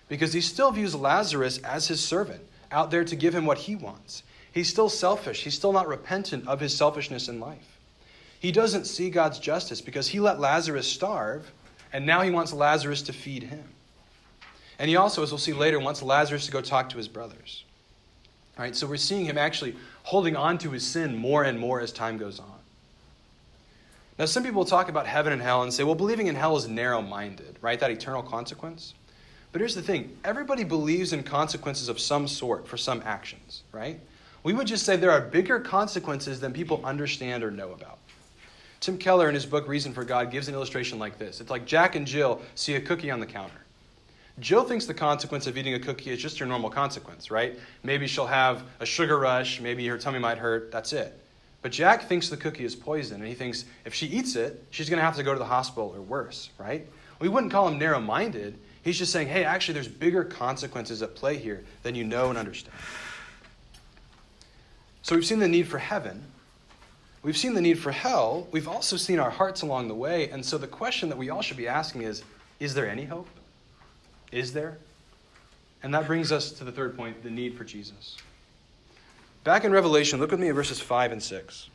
because 0.09 0.33
he 0.33 0.41
still 0.41 0.71
views 0.71 0.95
Lazarus 0.95 1.59
as 1.59 1.87
his 1.87 2.03
servant, 2.03 2.41
out 2.71 2.91
there 2.91 3.03
to 3.03 3.15
give 3.15 3.33
him 3.33 3.45
what 3.45 3.59
he 3.59 3.75
wants. 3.75 4.23
He's 4.51 4.69
still 4.69 4.89
selfish. 4.89 5.43
He's 5.43 5.55
still 5.55 5.73
not 5.73 5.87
repentant 5.87 6.47
of 6.47 6.59
his 6.59 6.75
selfishness 6.75 7.27
in 7.27 7.39
life. 7.39 7.77
He 8.39 8.51
doesn't 8.51 8.85
see 8.85 9.09
God's 9.09 9.39
justice 9.39 9.81
because 9.81 10.07
he 10.07 10.19
let 10.19 10.39
Lazarus 10.39 10.87
starve 10.87 11.51
and 11.91 12.05
now 12.05 12.21
he 12.21 12.31
wants 12.31 12.53
Lazarus 12.53 13.01
to 13.03 13.13
feed 13.13 13.43
him. 13.43 13.63
And 14.77 14.89
he 14.89 14.95
also, 14.95 15.23
as 15.23 15.31
we'll 15.31 15.39
see 15.39 15.53
later, 15.53 15.79
wants 15.79 16.01
Lazarus 16.01 16.45
to 16.45 16.51
go 16.51 16.61
talk 16.61 16.89
to 16.89 16.97
his 16.97 17.07
brothers. 17.07 17.65
All 18.57 18.63
right, 18.63 18.75
so 18.75 18.87
we're 18.87 18.97
seeing 18.97 19.25
him 19.25 19.37
actually 19.37 19.75
holding 20.03 20.35
on 20.35 20.57
to 20.59 20.71
his 20.71 20.85
sin 20.85 21.17
more 21.17 21.43
and 21.43 21.59
more 21.59 21.81
as 21.81 21.91
time 21.91 22.17
goes 22.17 22.39
on. 22.39 22.59
Now, 24.17 24.25
some 24.25 24.43
people 24.43 24.65
talk 24.65 24.89
about 24.89 25.07
heaven 25.07 25.31
and 25.31 25.41
hell 25.41 25.63
and 25.63 25.73
say, 25.73 25.83
well, 25.83 25.95
believing 25.95 26.27
in 26.27 26.35
hell 26.35 26.57
is 26.57 26.67
narrow 26.67 27.01
minded, 27.01 27.57
right? 27.61 27.79
That 27.79 27.91
eternal 27.91 28.21
consequence. 28.21 28.93
But 29.51 29.61
here's 29.61 29.75
the 29.75 29.81
thing 29.81 30.15
everybody 30.23 30.63
believes 30.63 31.13
in 31.13 31.23
consequences 31.23 31.89
of 31.89 31.99
some 31.99 32.27
sort 32.27 32.67
for 32.67 32.77
some 32.77 33.01
actions, 33.05 33.63
right? 33.71 33.99
We 34.43 34.53
would 34.53 34.67
just 34.67 34.85
say 34.85 34.95
there 34.95 35.11
are 35.11 35.21
bigger 35.21 35.59
consequences 35.59 36.39
than 36.39 36.53
people 36.53 36.81
understand 36.85 37.43
or 37.43 37.51
know 37.51 37.71
about. 37.71 37.97
Tim 38.79 38.97
Keller, 38.97 39.27
in 39.27 39.35
his 39.35 39.45
book 39.45 39.67
Reason 39.67 39.93
for 39.93 40.05
God, 40.05 40.31
gives 40.31 40.47
an 40.47 40.53
illustration 40.53 40.99
like 40.99 41.17
this 41.17 41.41
It's 41.41 41.49
like 41.49 41.65
Jack 41.65 41.95
and 41.95 42.07
Jill 42.07 42.41
see 42.55 42.75
a 42.75 42.81
cookie 42.81 43.11
on 43.11 43.19
the 43.19 43.25
counter. 43.25 43.53
Jill 44.39 44.63
thinks 44.63 44.85
the 44.85 44.93
consequence 44.93 45.47
of 45.47 45.57
eating 45.57 45.73
a 45.73 45.79
cookie 45.79 46.11
is 46.11 46.21
just 46.21 46.39
your 46.39 46.47
normal 46.47 46.69
consequence, 46.69 47.29
right? 47.29 47.59
Maybe 47.83 48.07
she'll 48.07 48.27
have 48.27 48.63
a 48.79 48.85
sugar 48.85 49.19
rush, 49.19 49.59
maybe 49.59 49.85
her 49.87 49.97
tummy 49.97 50.19
might 50.19 50.37
hurt, 50.37 50.71
that's 50.71 50.93
it. 50.93 51.13
But 51.61 51.73
Jack 51.73 52.07
thinks 52.07 52.29
the 52.29 52.37
cookie 52.37 52.63
is 52.63 52.73
poison, 52.73 53.19
and 53.19 53.27
he 53.27 53.33
thinks 53.33 53.65
if 53.83 53.93
she 53.93 54.05
eats 54.07 54.37
it, 54.37 54.63
she's 54.69 54.89
going 54.89 54.99
to 54.99 55.03
have 55.03 55.17
to 55.17 55.23
go 55.23 55.33
to 55.33 55.39
the 55.39 55.45
hospital 55.45 55.91
or 55.93 56.01
worse, 56.01 56.51
right? 56.57 56.87
We 57.19 57.27
wouldn't 57.27 57.51
call 57.51 57.67
him 57.67 57.77
narrow 57.77 57.99
minded. 57.99 58.57
He's 58.83 58.97
just 58.97 59.11
saying, 59.11 59.27
hey, 59.27 59.43
actually, 59.43 59.73
there's 59.73 59.87
bigger 59.87 60.23
consequences 60.23 61.01
at 61.01 61.15
play 61.15 61.37
here 61.37 61.63
than 61.83 61.95
you 61.95 62.03
know 62.03 62.29
and 62.29 62.37
understand. 62.37 62.75
So 65.01 65.15
we've 65.15 65.25
seen 65.25 65.39
the 65.39 65.47
need 65.47 65.67
for 65.67 65.79
heaven, 65.79 66.23
We've 67.21 67.37
seen 67.37 67.53
the 67.53 67.61
need 67.61 67.79
for 67.79 67.91
hell. 67.91 68.47
We've 68.51 68.67
also 68.67 68.95
seen 68.95 69.19
our 69.19 69.29
hearts 69.29 69.61
along 69.61 69.89
the 69.89 69.95
way. 69.95 70.29
And 70.29 70.45
so 70.45 70.57
the 70.57 70.67
question 70.67 71.09
that 71.09 71.17
we 71.17 71.29
all 71.29 71.41
should 71.41 71.57
be 71.57 71.67
asking 71.67 72.03
is 72.03 72.23
Is 72.59 72.73
there 72.73 72.87
any 72.87 73.05
hope? 73.05 73.27
Is 74.31 74.53
there? 74.53 74.77
And 75.83 75.93
that 75.93 76.07
brings 76.07 76.31
us 76.31 76.51
to 76.53 76.63
the 76.63 76.71
third 76.71 76.95
point 76.95 77.23
the 77.23 77.29
need 77.29 77.57
for 77.57 77.63
Jesus. 77.63 78.17
Back 79.43 79.63
in 79.63 79.71
Revelation, 79.71 80.19
look 80.19 80.31
with 80.31 80.39
me 80.39 80.49
at 80.49 80.55
verses 80.55 80.79
5 80.79 81.13
and 81.13 81.23
6. 81.23 81.69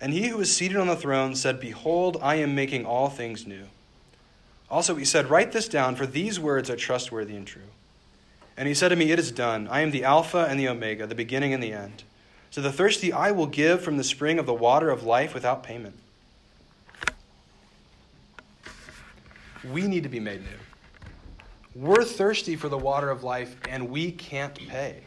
And 0.00 0.12
he 0.12 0.28
who 0.28 0.38
was 0.38 0.54
seated 0.54 0.76
on 0.76 0.86
the 0.86 0.96
throne 0.96 1.34
said, 1.34 1.60
Behold, 1.60 2.18
I 2.22 2.36
am 2.36 2.54
making 2.54 2.86
all 2.86 3.08
things 3.10 3.46
new. 3.46 3.64
Also, 4.70 4.94
he 4.94 5.04
said, 5.04 5.28
Write 5.28 5.52
this 5.52 5.68
down, 5.68 5.96
for 5.96 6.06
these 6.06 6.38
words 6.38 6.70
are 6.70 6.76
trustworthy 6.76 7.34
and 7.34 7.46
true. 7.46 7.62
And 8.56 8.68
he 8.68 8.74
said 8.74 8.90
to 8.90 8.96
me, 8.96 9.10
It 9.10 9.18
is 9.18 9.32
done. 9.32 9.66
I 9.68 9.80
am 9.80 9.90
the 9.90 10.04
Alpha 10.04 10.46
and 10.48 10.60
the 10.60 10.68
Omega, 10.68 11.06
the 11.06 11.14
beginning 11.14 11.52
and 11.52 11.62
the 11.62 11.72
end. 11.72 12.04
To 12.52 12.60
the 12.60 12.72
thirsty, 12.72 13.12
I 13.12 13.30
will 13.30 13.46
give 13.46 13.82
from 13.82 13.96
the 13.96 14.04
spring 14.04 14.38
of 14.38 14.46
the 14.46 14.54
water 14.54 14.90
of 14.90 15.04
life 15.04 15.34
without 15.34 15.62
payment. 15.62 15.96
We 19.72 19.86
need 19.86 20.04
to 20.04 20.08
be 20.08 20.20
made 20.20 20.40
new. 20.40 21.86
We're 21.86 22.04
thirsty 22.04 22.56
for 22.56 22.68
the 22.68 22.78
water 22.78 23.10
of 23.10 23.22
life, 23.22 23.56
and 23.68 23.90
we 23.90 24.10
can't 24.10 24.54
pay. 24.54 25.02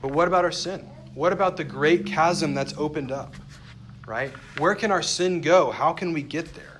But 0.00 0.12
what 0.12 0.28
about 0.28 0.44
our 0.44 0.52
sin? 0.52 0.88
What 1.14 1.32
about 1.32 1.56
the 1.56 1.64
great 1.64 2.06
chasm 2.06 2.54
that's 2.54 2.74
opened 2.76 3.10
up? 3.10 3.34
Right? 4.06 4.30
Where 4.58 4.74
can 4.74 4.92
our 4.92 5.02
sin 5.02 5.40
go? 5.40 5.70
How 5.70 5.92
can 5.92 6.12
we 6.12 6.22
get 6.22 6.54
there? 6.54 6.77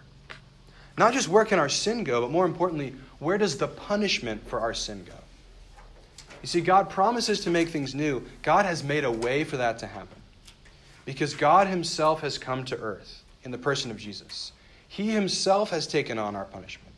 Not 0.99 1.14
just 1.14 1.28
where 1.28 1.45
can 1.45 1.61
our 1.61 1.69
sin 1.69 2.02
go, 2.02 2.21
but 2.21 2.33
more 2.33 2.45
importantly, 2.45 2.93
where 3.21 3.38
does 3.38 3.57
the 3.57 3.69
punishment 3.69 4.47
for 4.49 4.59
our 4.59 4.75
sin 4.75 5.05
go? 5.05 5.14
You 6.43 6.49
see, 6.49 6.61
God 6.61 6.90
promises 6.90 7.40
to 7.40 7.50
make 7.50 7.69
things 7.69 7.95
new. 7.95 8.25
God 8.43 8.64
has 8.64 8.83
made 8.83 9.05
a 9.05 9.11
way 9.11 9.45
for 9.45 9.57
that 9.57 9.78
to 9.78 9.87
happen. 9.87 10.21
Because 11.05 11.35
God 11.35 11.69
Himself 11.69 12.21
has 12.21 12.37
come 12.37 12.64
to 12.64 12.76
earth 12.78 13.23
in 13.45 13.52
the 13.52 13.59
person 13.59 13.93
of 13.93 13.97
Jesus. 13.97 14.52
He 14.88 15.11
Himself 15.11 15.71
has 15.71 15.87
taken 15.87 16.19
on 16.19 16.35
our 16.35 16.45
punishment. 16.45 16.95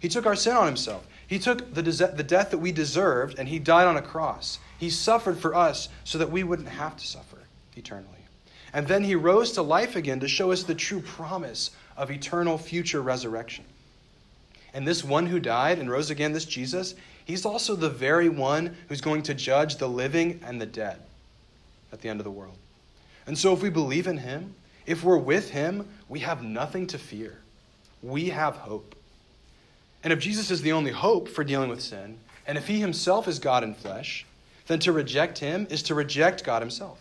He 0.00 0.08
took 0.08 0.26
our 0.26 0.36
sin 0.36 0.56
on 0.56 0.66
Himself. 0.66 1.06
He 1.26 1.38
took 1.38 1.72
the, 1.72 1.82
the 1.82 2.22
death 2.22 2.50
that 2.50 2.58
we 2.58 2.72
deserved 2.72 3.38
and 3.38 3.48
He 3.48 3.60
died 3.60 3.86
on 3.86 3.96
a 3.96 4.02
cross. 4.02 4.58
He 4.78 4.90
suffered 4.90 5.38
for 5.38 5.54
us 5.54 5.88
so 6.02 6.18
that 6.18 6.30
we 6.30 6.42
wouldn't 6.42 6.68
have 6.68 6.96
to 6.96 7.06
suffer 7.06 7.38
eternally. 7.76 8.08
And 8.72 8.88
then 8.88 9.04
He 9.04 9.14
rose 9.14 9.52
to 9.52 9.62
life 9.62 9.94
again 9.94 10.20
to 10.20 10.28
show 10.28 10.50
us 10.50 10.64
the 10.64 10.74
true 10.74 11.00
promise 11.00 11.70
of 11.96 12.10
eternal 12.10 12.58
future 12.58 13.00
resurrection. 13.02 13.64
And 14.72 14.86
this 14.86 15.04
one 15.04 15.26
who 15.26 15.38
died 15.38 15.78
and 15.78 15.90
rose 15.90 16.10
again, 16.10 16.32
this 16.32 16.44
Jesus, 16.44 16.94
he's 17.24 17.46
also 17.46 17.76
the 17.76 17.90
very 17.90 18.28
one 18.28 18.76
who's 18.88 19.00
going 19.00 19.22
to 19.22 19.34
judge 19.34 19.76
the 19.76 19.88
living 19.88 20.40
and 20.44 20.60
the 20.60 20.66
dead 20.66 20.98
at 21.92 22.00
the 22.00 22.08
end 22.08 22.20
of 22.20 22.24
the 22.24 22.30
world. 22.30 22.56
And 23.26 23.38
so 23.38 23.52
if 23.52 23.62
we 23.62 23.70
believe 23.70 24.06
in 24.06 24.18
him, 24.18 24.54
if 24.86 25.04
we're 25.04 25.16
with 25.16 25.50
him, 25.50 25.88
we 26.08 26.20
have 26.20 26.42
nothing 26.42 26.86
to 26.88 26.98
fear. 26.98 27.38
We 28.02 28.30
have 28.30 28.56
hope. 28.56 28.94
And 30.02 30.12
if 30.12 30.18
Jesus 30.18 30.50
is 30.50 30.60
the 30.60 30.72
only 30.72 30.90
hope 30.90 31.28
for 31.28 31.44
dealing 31.44 31.70
with 31.70 31.80
sin, 31.80 32.18
and 32.46 32.58
if 32.58 32.66
he 32.66 32.80
himself 32.80 33.26
is 33.26 33.38
God 33.38 33.64
in 33.64 33.74
flesh, 33.74 34.26
then 34.66 34.78
to 34.80 34.92
reject 34.92 35.38
him 35.38 35.66
is 35.70 35.82
to 35.84 35.94
reject 35.94 36.44
God 36.44 36.60
himself. 36.60 36.98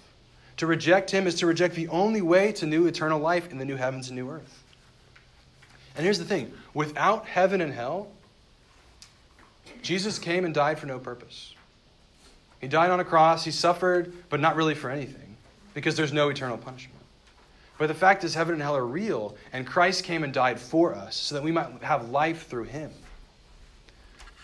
To 0.57 0.67
reject 0.67 1.11
him 1.11 1.27
is 1.27 1.35
to 1.35 1.47
reject 1.47 1.75
the 1.75 1.87
only 1.89 2.21
way 2.21 2.51
to 2.53 2.65
new 2.65 2.85
eternal 2.85 3.19
life 3.19 3.51
in 3.51 3.57
the 3.57 3.65
new 3.65 3.75
heavens 3.75 4.07
and 4.07 4.15
new 4.15 4.29
earth. 4.29 4.62
And 5.95 6.03
here's 6.03 6.19
the 6.19 6.25
thing 6.25 6.53
without 6.73 7.25
heaven 7.25 7.61
and 7.61 7.73
hell, 7.73 8.09
Jesus 9.81 10.19
came 10.19 10.45
and 10.45 10.53
died 10.53 10.79
for 10.79 10.85
no 10.85 10.99
purpose. 10.99 11.53
He 12.61 12.67
died 12.67 12.91
on 12.91 12.99
a 12.99 13.03
cross, 13.03 13.43
he 13.43 13.51
suffered, 13.51 14.13
but 14.29 14.39
not 14.39 14.55
really 14.55 14.75
for 14.75 14.89
anything, 14.89 15.35
because 15.73 15.97
there's 15.97 16.13
no 16.13 16.29
eternal 16.29 16.57
punishment. 16.57 16.99
But 17.77 17.87
the 17.87 17.93
fact 17.93 18.23
is, 18.23 18.33
heaven 18.33 18.53
and 18.53 18.63
hell 18.63 18.77
are 18.77 18.85
real, 18.85 19.35
and 19.51 19.67
Christ 19.67 20.05
came 20.05 20.23
and 20.23 20.33
died 20.33 20.59
for 20.59 20.95
us 20.95 21.15
so 21.15 21.35
that 21.35 21.43
we 21.43 21.51
might 21.51 21.67
have 21.81 22.09
life 22.09 22.47
through 22.47 22.63
him. 22.65 22.91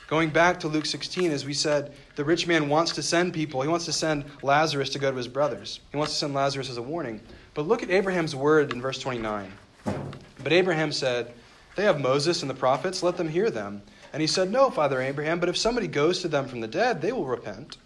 Going 0.07 0.31
back 0.31 0.59
to 0.61 0.67
Luke 0.67 0.87
16, 0.87 1.31
as 1.31 1.45
we 1.45 1.53
said, 1.53 1.93
the 2.15 2.25
rich 2.25 2.47
man 2.47 2.67
wants 2.67 2.93
to 2.93 3.03
send 3.03 3.31
people. 3.31 3.61
He 3.61 3.67
wants 3.67 3.85
to 3.85 3.93
send 3.93 4.25
Lazarus 4.41 4.89
to 4.89 4.99
go 4.99 5.11
to 5.11 5.15
his 5.15 5.27
brothers. 5.27 5.79
He 5.91 5.97
wants 5.97 6.13
to 6.13 6.19
send 6.19 6.33
Lazarus 6.33 6.69
as 6.69 6.77
a 6.77 6.81
warning. 6.81 7.21
But 7.53 7.67
look 7.67 7.83
at 7.83 7.91
Abraham's 7.91 8.35
word 8.35 8.73
in 8.73 8.81
verse 8.81 8.97
29. 8.97 9.51
But 9.85 10.51
Abraham 10.51 10.91
said, 10.91 11.31
They 11.79 11.85
have 11.85 12.01
Moses 12.01 12.41
and 12.41 12.49
the 12.49 12.55
prophets, 12.55 13.03
let 13.03 13.15
them 13.15 13.29
hear 13.29 13.49
them. 13.49 13.81
And 14.11 14.19
he 14.19 14.27
said, 14.27 14.51
No, 14.51 14.69
Father 14.69 15.01
Abraham, 15.01 15.39
but 15.39 15.47
if 15.47 15.55
somebody 15.55 15.87
goes 15.87 16.19
to 16.19 16.27
them 16.27 16.45
from 16.45 16.59
the 16.59 16.67
dead, 16.67 17.01
they 17.01 17.13
will 17.13 17.25
repent. 17.25 17.77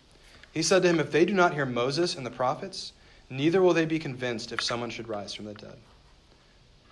He 0.52 0.64
said 0.64 0.82
to 0.82 0.90
him, 0.90 1.00
If 1.00 1.12
they 1.12 1.26
do 1.26 1.34
not 1.36 1.54
hear 1.54 1.68
Moses 1.68 2.16
and 2.16 2.26
the 2.26 2.32
prophets, 2.32 2.94
neither 3.30 3.62
will 3.62 3.76
they 3.76 3.86
be 3.86 4.00
convinced 4.00 4.52
if 4.52 4.64
someone 4.64 4.90
should 4.90 5.08
rise 5.08 5.36
from 5.36 5.46
the 5.46 5.54
dead. 5.54 5.78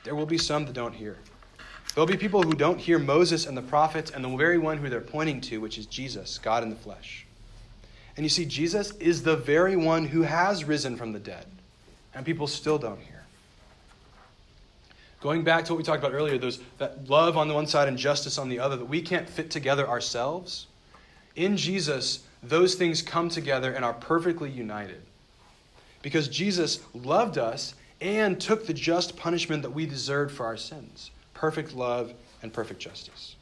There 0.03 0.13
will 0.13 0.27
be 0.27 0.37
some 0.37 0.63
that 0.65 0.73
don't 0.73 0.93
hear. 0.93 1.17
There'll 1.95 2.05
be 2.05 2.17
people 2.17 2.43
who 2.43 2.53
don't 2.53 2.79
hear 2.79 2.99
Moses 2.99 3.47
and 3.47 3.57
the 3.57 3.63
prophets 3.63 4.11
and 4.11 4.23
the 4.23 4.37
very 4.37 4.59
one 4.59 4.77
who 4.77 4.87
they're 4.87 5.01
pointing 5.01 5.41
to, 5.41 5.59
which 5.59 5.79
is 5.79 5.87
Jesus, 5.87 6.37
God 6.37 6.61
in 6.61 6.69
the 6.69 6.75
flesh. 6.75 7.25
And 8.15 8.23
you 8.23 8.29
see, 8.29 8.45
Jesus 8.45 8.91
is 8.97 9.23
the 9.23 9.37
very 9.37 9.75
one 9.75 10.05
who 10.05 10.21
has 10.21 10.65
risen 10.65 10.97
from 10.97 11.13
the 11.13 11.19
dead, 11.19 11.47
and 12.13 12.27
people 12.27 12.45
still 12.45 12.77
don't 12.77 13.01
hear. 13.01 13.10
Going 15.21 15.43
back 15.43 15.65
to 15.65 15.73
what 15.73 15.77
we 15.77 15.83
talked 15.83 16.03
about 16.03 16.13
earlier, 16.13 16.37
those, 16.37 16.59
that 16.79 17.07
love 17.07 17.37
on 17.37 17.47
the 17.47 17.53
one 17.53 17.67
side 17.67 17.87
and 17.87 17.97
justice 17.97 18.37
on 18.37 18.49
the 18.49 18.59
other, 18.59 18.75
that 18.75 18.85
we 18.85 19.01
can't 19.01 19.29
fit 19.29 19.51
together 19.51 19.87
ourselves. 19.87 20.65
In 21.35 21.55
Jesus, 21.55 22.23
those 22.41 22.73
things 22.73 23.03
come 23.03 23.29
together 23.29 23.71
and 23.71 23.85
are 23.85 23.93
perfectly 23.93 24.49
united. 24.49 25.01
Because 26.01 26.27
Jesus 26.27 26.79
loved 26.95 27.37
us 27.37 27.75
and 28.01 28.41
took 28.41 28.65
the 28.65 28.73
just 28.73 29.15
punishment 29.15 29.61
that 29.61 29.69
we 29.69 29.85
deserved 29.85 30.35
for 30.35 30.45
our 30.45 30.57
sins 30.57 31.11
perfect 31.35 31.73
love 31.73 32.13
and 32.43 32.53
perfect 32.53 32.79
justice. 32.79 33.35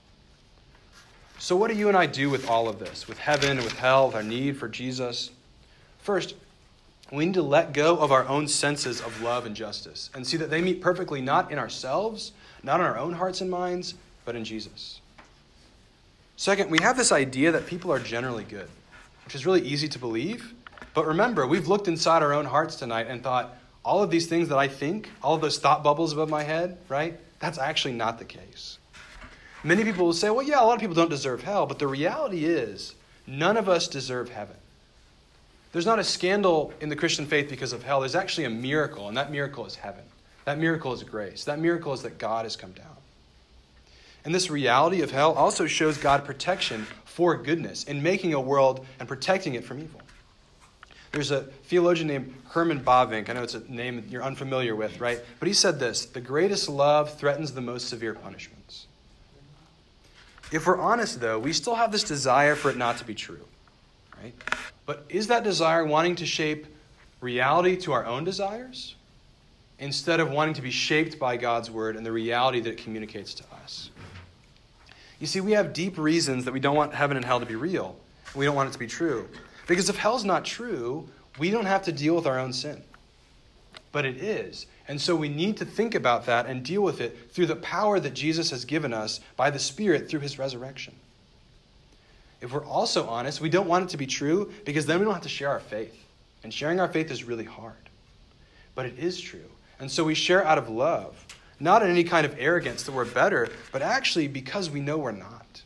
So, 1.38 1.56
what 1.56 1.70
do 1.70 1.76
you 1.76 1.88
and 1.88 1.98
I 1.98 2.06
do 2.06 2.30
with 2.30 2.50
all 2.50 2.68
of 2.68 2.80
this, 2.80 3.08
with 3.08 3.18
heaven 3.18 3.52
and 3.52 3.64
with 3.64 3.78
hell, 3.78 4.08
with 4.08 4.16
our 4.16 4.24
need 4.24 4.58
for 4.58 4.68
Jesus? 4.68 5.32
First, 6.00 6.36
we 7.12 7.26
need 7.26 7.34
to 7.34 7.42
let 7.42 7.74
go 7.74 7.98
of 7.98 8.12
our 8.12 8.28
own 8.28 8.48
senses 8.48 9.02
of 9.02 9.22
love 9.22 9.46
and 9.46 9.56
justice 9.56 10.10
and 10.14 10.26
see 10.26 10.38
that 10.38 10.50
they 10.50 10.62
meet 10.62 10.82
perfectly 10.82 11.22
not 11.22 11.52
in 11.52 11.58
ourselves, 11.58 12.34
not 12.62 12.80
in 12.80 12.86
our 12.86 12.98
own 12.98 13.14
hearts 13.14 13.42
and 13.42 13.50
minds, 13.50 13.96
but 14.26 14.36
in 14.36 14.44
Jesus. 14.44 15.02
Second, 16.36 16.70
we 16.70 16.78
have 16.82 16.98
this 16.98 17.12
idea 17.12 17.52
that 17.52 17.66
people 17.66 17.92
are 17.92 18.00
generally 18.00 18.44
good, 18.44 18.70
which 19.26 19.36
is 19.36 19.46
really 19.46 19.62
easy 19.62 19.88
to 19.90 20.00
believe. 20.00 20.54
But 20.94 21.08
remember, 21.08 21.48
we've 21.48 21.68
looked 21.68 21.88
inside 21.88 22.24
our 22.24 22.34
own 22.34 22.46
hearts 22.46 22.76
tonight 22.76 23.08
and 23.08 23.24
thought, 23.24 23.56
all 23.84 24.04
of 24.04 24.12
these 24.12 24.28
things 24.28 24.50
that 24.50 24.58
I 24.58 24.68
think, 24.68 25.10
all 25.24 25.36
of 25.36 25.42
those 25.42 25.58
thought 25.58 25.84
bubbles 25.84 26.14
above 26.14 26.30
my 26.30 26.44
head, 26.44 26.78
right? 26.90 27.20
That's 27.40 27.58
actually 27.58 27.94
not 27.94 28.20
the 28.20 28.26
case. 28.26 28.78
Many 29.64 29.84
people 29.84 30.06
will 30.06 30.14
say, 30.14 30.30
well, 30.30 30.46
yeah, 30.46 30.62
a 30.62 30.66
lot 30.66 30.76
of 30.76 30.80
people 30.80 30.96
don't 30.96 31.10
deserve 31.10 31.44
hell, 31.44 31.66
but 31.66 31.80
the 31.80 31.88
reality 31.88 32.46
is, 32.46 32.96
none 33.26 33.58
of 33.58 33.68
us 33.68 33.88
deserve 33.88 34.30
heaven. 34.30 34.56
There's 35.72 35.86
not 35.86 36.00
a 36.00 36.04
scandal 36.04 36.74
in 36.82 36.90
the 36.90 36.96
Christian 36.96 37.26
faith 37.26 37.50
because 37.50 37.74
of 37.74 37.84
hell. 37.84 38.00
There's 38.00 38.16
actually 38.16 38.46
a 38.46 38.50
miracle, 38.50 39.08
and 39.08 39.18
that 39.18 39.32
miracle 39.32 39.66
is 39.66 39.76
heaven. 39.76 40.04
That 40.46 40.58
miracle 40.58 40.94
is 40.94 41.04
grace. 41.04 41.44
That 41.44 41.60
miracle 41.60 41.94
is 41.94 42.02
that 42.02 42.18
God 42.18 42.46
has 42.46 42.56
come 42.56 42.72
down. 42.72 42.98
And 44.26 44.34
this 44.34 44.50
reality 44.50 45.02
of 45.02 45.12
hell 45.12 45.34
also 45.34 45.68
shows 45.68 45.98
God 45.98 46.26
protection 46.26 46.88
for 47.06 47.38
goodness 47.38 47.84
in 47.84 48.02
making 48.02 48.34
a 48.34 48.40
world 48.40 48.86
and 49.00 49.08
protecting 49.08 49.54
it 49.54 49.64
from 49.64 49.80
evil. 49.80 50.02
There's 51.12 51.32
a 51.32 51.42
theologian 51.42 52.08
named 52.08 52.34
Herman 52.50 52.82
Bavinck. 52.82 53.30
I 53.30 53.34
know 53.34 53.44
it's 53.44 53.56
a 53.56 53.72
name 53.72 54.06
you're 54.10 54.24
unfamiliar 54.24 54.76
with, 54.76 55.00
right? 55.00 55.20
But 55.40 55.48
he 55.48 55.54
said 55.54 55.80
this 55.80 56.06
The 56.06 56.22
greatest 56.22 56.70
love 56.70 57.14
threatens 57.14 57.54
the 57.54 57.62
most 57.62 57.88
severe 57.88 58.14
punishments. 58.14 58.88
If 60.52 60.66
we're 60.66 60.80
honest, 60.80 61.20
though, 61.20 61.40
we 61.40 61.54
still 61.54 61.76
have 61.76 61.92
this 61.92 62.04
desire 62.04 62.56
for 62.56 62.70
it 62.70 62.78
not 62.78 62.98
to 62.98 63.06
be 63.06 63.14
true, 63.14 63.46
right? 64.22 64.34
But 64.90 65.06
is 65.08 65.28
that 65.28 65.44
desire 65.44 65.86
wanting 65.86 66.16
to 66.16 66.26
shape 66.26 66.66
reality 67.22 67.78
to 67.82 67.92
our 67.92 68.08
own 68.08 68.24
desires 68.24 68.96
instead 69.78 70.20
of 70.20 70.32
wanting 70.32 70.56
to 70.56 70.64
be 70.64 70.72
shaped 70.72 71.20
by 71.20 71.38
God's 71.38 71.70
word 71.70 71.96
and 71.96 72.04
the 72.04 72.12
reality 72.12 72.60
that 72.60 72.72
it 72.72 72.80
communicates 72.80 73.36
to 73.36 73.44
us? 73.62 73.92
You 75.20 75.28
see, 75.28 75.42
we 75.42 75.52
have 75.52 75.74
deep 75.74 76.00
reasons 76.00 76.44
that 76.46 76.56
we 76.56 76.60
don't 76.60 76.76
want 76.76 76.96
heaven 76.96 77.18
and 77.18 77.24
hell 77.24 77.40
to 77.40 77.46
be 77.46 77.54
real. 77.54 77.98
We 78.34 78.46
don't 78.46 78.56
want 78.56 78.70
it 78.70 78.72
to 78.72 78.80
be 78.80 78.88
true. 78.88 79.30
Because 79.68 79.90
if 79.90 79.96
hell's 79.96 80.26
not 80.26 80.44
true, 80.44 81.08
we 81.38 81.52
don't 81.52 81.68
have 81.68 81.84
to 81.84 81.92
deal 81.92 82.16
with 82.16 82.26
our 82.26 82.40
own 82.40 82.52
sin. 82.52 82.82
But 83.92 84.06
it 84.06 84.18
is. 84.18 84.66
And 84.88 85.00
so 85.00 85.16
we 85.16 85.30
need 85.30 85.58
to 85.58 85.66
think 85.66 85.94
about 85.94 86.26
that 86.26 86.48
and 86.48 86.66
deal 86.66 86.82
with 86.82 87.00
it 87.00 87.32
through 87.32 87.46
the 87.46 87.58
power 87.58 88.00
that 88.00 88.16
Jesus 88.16 88.50
has 88.50 88.66
given 88.66 88.96
us 88.96 89.20
by 89.38 89.52
the 89.52 89.60
Spirit 89.60 90.10
through 90.10 90.22
his 90.22 90.40
resurrection. 90.40 90.96
If 92.42 92.54
we're 92.54 92.66
also 92.66 93.08
honest, 93.08 93.42
we 93.42 93.50
don't 93.50 93.68
want 93.68 93.86
it 93.86 93.90
to 93.90 93.98
be 93.98 94.08
true 94.08 94.52
because 94.66 94.86
then 94.86 95.00
we 95.00 95.06
don't 95.06 95.14
have 95.14 95.24
to 95.24 95.30
share 95.30 95.50
our 95.50 95.60
faith. 95.60 95.96
And 96.44 96.54
sharing 96.54 96.80
our 96.80 96.88
faith 96.88 97.12
is 97.12 97.24
really 97.24 97.44
hard. 97.44 97.74
But 98.76 98.86
it 98.86 98.98
is 98.98 99.20
true. 99.20 99.50
And 99.80 99.92
so 99.92 100.04
we 100.04 100.14
share 100.14 100.46
out 100.46 100.58
of 100.58 100.70
love, 100.70 101.26
not 101.60 101.84
in 101.84 101.90
any 101.90 102.04
kind 102.04 102.26
of 102.26 102.36
arrogance 102.40 102.84
that 102.84 102.94
we're 102.94 103.06
better, 103.06 103.50
but 103.72 103.82
actually 103.82 104.28
because 104.28 104.70
we 104.70 104.80
know 104.80 104.98
we're 104.98 105.12
not. 105.12 105.64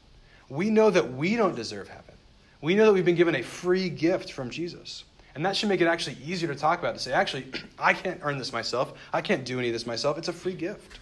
We 0.50 0.70
know 0.70 0.90
that 0.90 1.14
we 1.14 1.36
don't 1.36 1.56
deserve 1.56 1.88
heaven. 1.88 2.16
We 2.62 2.76
know 2.76 2.86
that 2.86 2.94
we've 2.94 3.06
been 3.06 3.16
given 3.16 3.36
a 3.36 3.44
free 3.44 3.90
gift 3.90 4.32
from 4.32 4.50
Jesus. 4.50 5.04
And 5.36 5.46
that 5.46 5.56
should 5.56 5.70
make 5.70 5.82
it 5.82 5.88
actually 5.88 6.18
easier 6.24 6.48
to 6.48 6.56
talk 6.56 6.80
about, 6.80 6.94
to 6.94 7.00
say, 7.00 7.12
actually, 7.12 7.48
I 7.80 7.94
can't 7.94 8.20
earn 8.24 8.38
this 8.38 8.54
myself. 8.54 8.94
I 9.12 9.22
can't 9.22 9.46
do 9.46 9.60
any 9.60 9.70
of 9.70 9.74
this 9.74 9.86
myself. 9.86 10.18
It's 10.18 10.28
a 10.28 10.34
free 10.34 10.54
gift. 10.54 11.00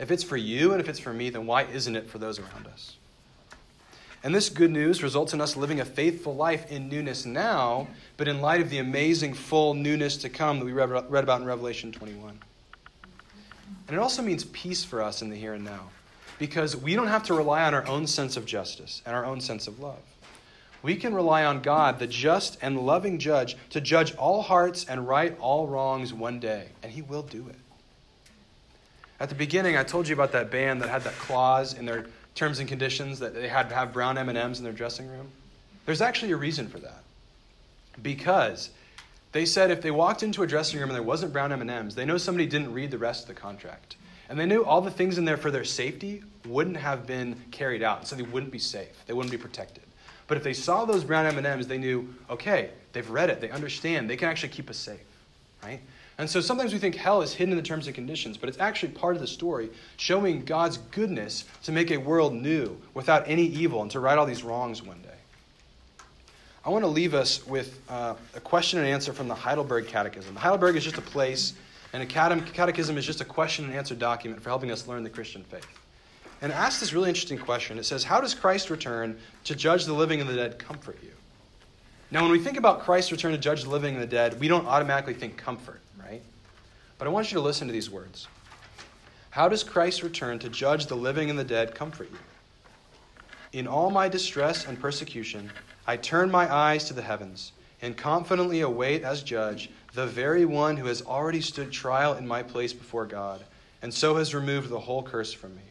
If 0.00 0.10
it's 0.10 0.24
for 0.24 0.36
you 0.36 0.72
and 0.72 0.80
if 0.80 0.88
it's 0.88 0.98
for 0.98 1.12
me, 1.12 1.30
then 1.30 1.46
why 1.46 1.64
isn't 1.64 1.96
it 1.96 2.08
for 2.08 2.18
those 2.18 2.38
around 2.38 2.66
us? 2.66 2.96
And 4.24 4.34
this 4.34 4.48
good 4.48 4.70
news 4.70 5.02
results 5.02 5.34
in 5.34 5.40
us 5.40 5.56
living 5.56 5.80
a 5.80 5.84
faithful 5.84 6.34
life 6.34 6.70
in 6.72 6.88
newness 6.88 7.24
now, 7.24 7.86
but 8.16 8.26
in 8.26 8.40
light 8.40 8.60
of 8.60 8.70
the 8.70 8.78
amazing 8.78 9.34
full 9.34 9.74
newness 9.74 10.16
to 10.18 10.28
come 10.28 10.58
that 10.58 10.64
we 10.64 10.72
read, 10.72 10.90
about 10.90 11.40
in 11.40 11.46
Revelation 11.46 11.92
21. 11.92 12.38
And 13.86 13.96
it 13.96 14.00
also 14.00 14.22
means 14.22 14.44
peace 14.44 14.82
for 14.82 15.02
us 15.02 15.22
in 15.22 15.30
the 15.30 15.36
here 15.36 15.54
and 15.54 15.64
now, 15.64 15.90
because 16.38 16.74
we 16.74 16.96
don't 16.96 17.06
have 17.06 17.22
to 17.24 17.34
rely 17.34 17.62
on 17.62 17.74
our 17.74 17.86
own 17.86 18.06
sense 18.06 18.36
of 18.36 18.46
justice 18.46 19.02
and 19.06 19.14
our 19.14 19.24
own 19.24 19.40
sense 19.40 19.68
of 19.68 19.78
love 19.78 20.00
we 20.84 20.96
can 20.96 21.14
rely 21.14 21.46
on 21.46 21.62
God, 21.62 21.98
the 21.98 22.06
just 22.06 22.58
and 22.60 22.78
loving 22.78 23.18
judge, 23.18 23.56
to 23.70 23.80
judge 23.80 24.14
all 24.16 24.42
hearts 24.42 24.84
and 24.84 25.08
right 25.08 25.34
all 25.40 25.66
wrongs 25.66 26.12
one 26.12 26.38
day, 26.38 26.68
and 26.82 26.92
He 26.92 27.00
will 27.00 27.22
do 27.22 27.46
it. 27.48 27.56
At 29.18 29.30
the 29.30 29.34
beginning, 29.34 29.78
I 29.78 29.82
told 29.82 30.06
you 30.06 30.12
about 30.12 30.32
that 30.32 30.50
band 30.50 30.82
that 30.82 30.90
had 30.90 31.02
that 31.04 31.14
clause 31.14 31.72
in 31.72 31.86
their 31.86 32.04
terms 32.34 32.58
and 32.58 32.68
conditions 32.68 33.18
that 33.20 33.34
they 33.34 33.48
had 33.48 33.68
to 33.68 33.74
have 33.74 33.92
brown 33.92 34.18
M&Ms 34.18 34.58
in 34.58 34.64
their 34.64 34.72
dressing 34.72 35.08
room. 35.08 35.28
There's 35.86 36.00
actually 36.00 36.32
a 36.32 36.36
reason 36.36 36.68
for 36.68 36.78
that. 36.78 37.02
Because 38.02 38.70
they 39.32 39.46
said 39.46 39.70
if 39.70 39.82
they 39.82 39.90
walked 39.90 40.22
into 40.22 40.42
a 40.42 40.46
dressing 40.46 40.80
room 40.80 40.88
and 40.88 40.96
there 40.96 41.02
wasn't 41.02 41.32
brown 41.32 41.52
M&Ms, 41.52 41.94
they 41.94 42.04
know 42.04 42.18
somebody 42.18 42.46
didn't 42.46 42.72
read 42.72 42.90
the 42.90 42.98
rest 42.98 43.22
of 43.22 43.28
the 43.28 43.40
contract. 43.40 43.96
And 44.28 44.38
they 44.38 44.46
knew 44.46 44.64
all 44.64 44.80
the 44.80 44.90
things 44.90 45.18
in 45.18 45.24
there 45.24 45.36
for 45.36 45.50
their 45.50 45.64
safety 45.64 46.22
wouldn't 46.46 46.76
have 46.76 47.06
been 47.06 47.36
carried 47.50 47.82
out, 47.82 48.08
so 48.08 48.16
they 48.16 48.22
wouldn't 48.22 48.52
be 48.52 48.58
safe. 48.58 49.04
They 49.06 49.12
wouldn't 49.12 49.30
be 49.30 49.38
protected. 49.38 49.84
But 50.26 50.38
if 50.38 50.42
they 50.42 50.54
saw 50.54 50.84
those 50.84 51.04
brown 51.04 51.26
M&Ms, 51.26 51.66
they 51.66 51.78
knew, 51.78 52.14
okay, 52.30 52.70
they've 52.92 53.08
read 53.08 53.28
it, 53.30 53.40
they 53.40 53.50
understand, 53.50 54.08
they 54.08 54.16
can 54.16 54.28
actually 54.28 54.48
keep 54.48 54.70
us 54.70 54.78
safe, 54.78 55.04
right? 55.62 55.80
And 56.16 56.30
so 56.30 56.40
sometimes 56.40 56.72
we 56.72 56.78
think 56.78 56.94
hell 56.94 57.22
is 57.22 57.34
hidden 57.34 57.52
in 57.52 57.56
the 57.56 57.62
terms 57.62 57.86
and 57.86 57.94
conditions, 57.94 58.36
but 58.36 58.48
it's 58.48 58.58
actually 58.58 58.92
part 58.92 59.16
of 59.16 59.20
the 59.20 59.26
story 59.26 59.70
showing 59.96 60.44
God's 60.44 60.78
goodness 60.78 61.44
to 61.64 61.72
make 61.72 61.90
a 61.90 61.96
world 61.96 62.32
new 62.32 62.76
without 62.94 63.24
any 63.26 63.46
evil 63.46 63.82
and 63.82 63.90
to 63.90 64.00
right 64.00 64.16
all 64.16 64.26
these 64.26 64.44
wrongs 64.44 64.82
one 64.82 65.00
day. 65.02 65.08
I 66.64 66.70
want 66.70 66.84
to 66.84 66.88
leave 66.88 67.14
us 67.14 67.46
with 67.46 67.80
uh, 67.88 68.14
a 68.34 68.40
question 68.40 68.78
and 68.78 68.88
answer 68.88 69.12
from 69.12 69.28
the 69.28 69.34
Heidelberg 69.34 69.88
Catechism. 69.88 70.36
Heidelberg 70.36 70.76
is 70.76 70.84
just 70.84 70.98
a 70.98 71.02
place, 71.02 71.54
and 71.92 72.02
a 72.02 72.06
catechism 72.06 72.96
is 72.96 73.04
just 73.04 73.20
a 73.20 73.24
question 73.24 73.66
and 73.66 73.74
answer 73.74 73.94
document 73.94 74.40
for 74.40 74.48
helping 74.48 74.70
us 74.70 74.86
learn 74.86 75.02
the 75.02 75.10
Christian 75.10 75.42
faith 75.44 75.66
and 76.44 76.52
it 76.52 76.56
asks 76.56 76.80
this 76.80 76.92
really 76.92 77.08
interesting 77.08 77.38
question. 77.38 77.78
It 77.78 77.86
says, 77.86 78.04
How 78.04 78.20
does 78.20 78.34
Christ 78.34 78.68
return 78.68 79.18
to 79.44 79.54
judge 79.54 79.86
the 79.86 79.94
living 79.94 80.20
and 80.20 80.28
the 80.28 80.34
dead 80.34 80.58
comfort 80.58 80.98
you? 81.02 81.12
Now, 82.10 82.20
when 82.20 82.30
we 82.30 82.38
think 82.38 82.58
about 82.58 82.82
Christ's 82.82 83.12
return 83.12 83.32
to 83.32 83.38
judge 83.38 83.62
the 83.62 83.70
living 83.70 83.94
and 83.94 84.02
the 84.02 84.06
dead, 84.06 84.38
we 84.38 84.46
don't 84.46 84.66
automatically 84.66 85.14
think 85.14 85.38
comfort? 85.38 85.80
But 86.98 87.08
I 87.08 87.10
want 87.10 87.30
you 87.30 87.38
to 87.38 87.44
listen 87.44 87.66
to 87.66 87.72
these 87.72 87.90
words. 87.90 88.28
How 89.30 89.48
does 89.48 89.64
Christ's 89.64 90.04
return 90.04 90.38
to 90.38 90.48
judge 90.48 90.86
the 90.86 90.94
living 90.94 91.28
and 91.28 91.38
the 91.38 91.44
dead 91.44 91.74
comfort 91.74 92.08
you? 92.10 92.18
In 93.52 93.66
all 93.66 93.90
my 93.90 94.08
distress 94.08 94.66
and 94.66 94.80
persecution, 94.80 95.50
I 95.86 95.96
turn 95.96 96.30
my 96.30 96.52
eyes 96.52 96.84
to 96.84 96.94
the 96.94 97.02
heavens 97.02 97.52
and 97.82 97.96
confidently 97.96 98.60
await 98.60 99.02
as 99.02 99.22
judge 99.22 99.70
the 99.92 100.06
very 100.06 100.44
one 100.44 100.76
who 100.76 100.86
has 100.86 101.02
already 101.02 101.40
stood 101.40 101.70
trial 101.70 102.14
in 102.14 102.26
my 102.26 102.42
place 102.42 102.72
before 102.72 103.06
God, 103.06 103.44
and 103.82 103.92
so 103.92 104.16
has 104.16 104.34
removed 104.34 104.68
the 104.68 104.80
whole 104.80 105.02
curse 105.02 105.32
from 105.32 105.54
me. 105.54 105.62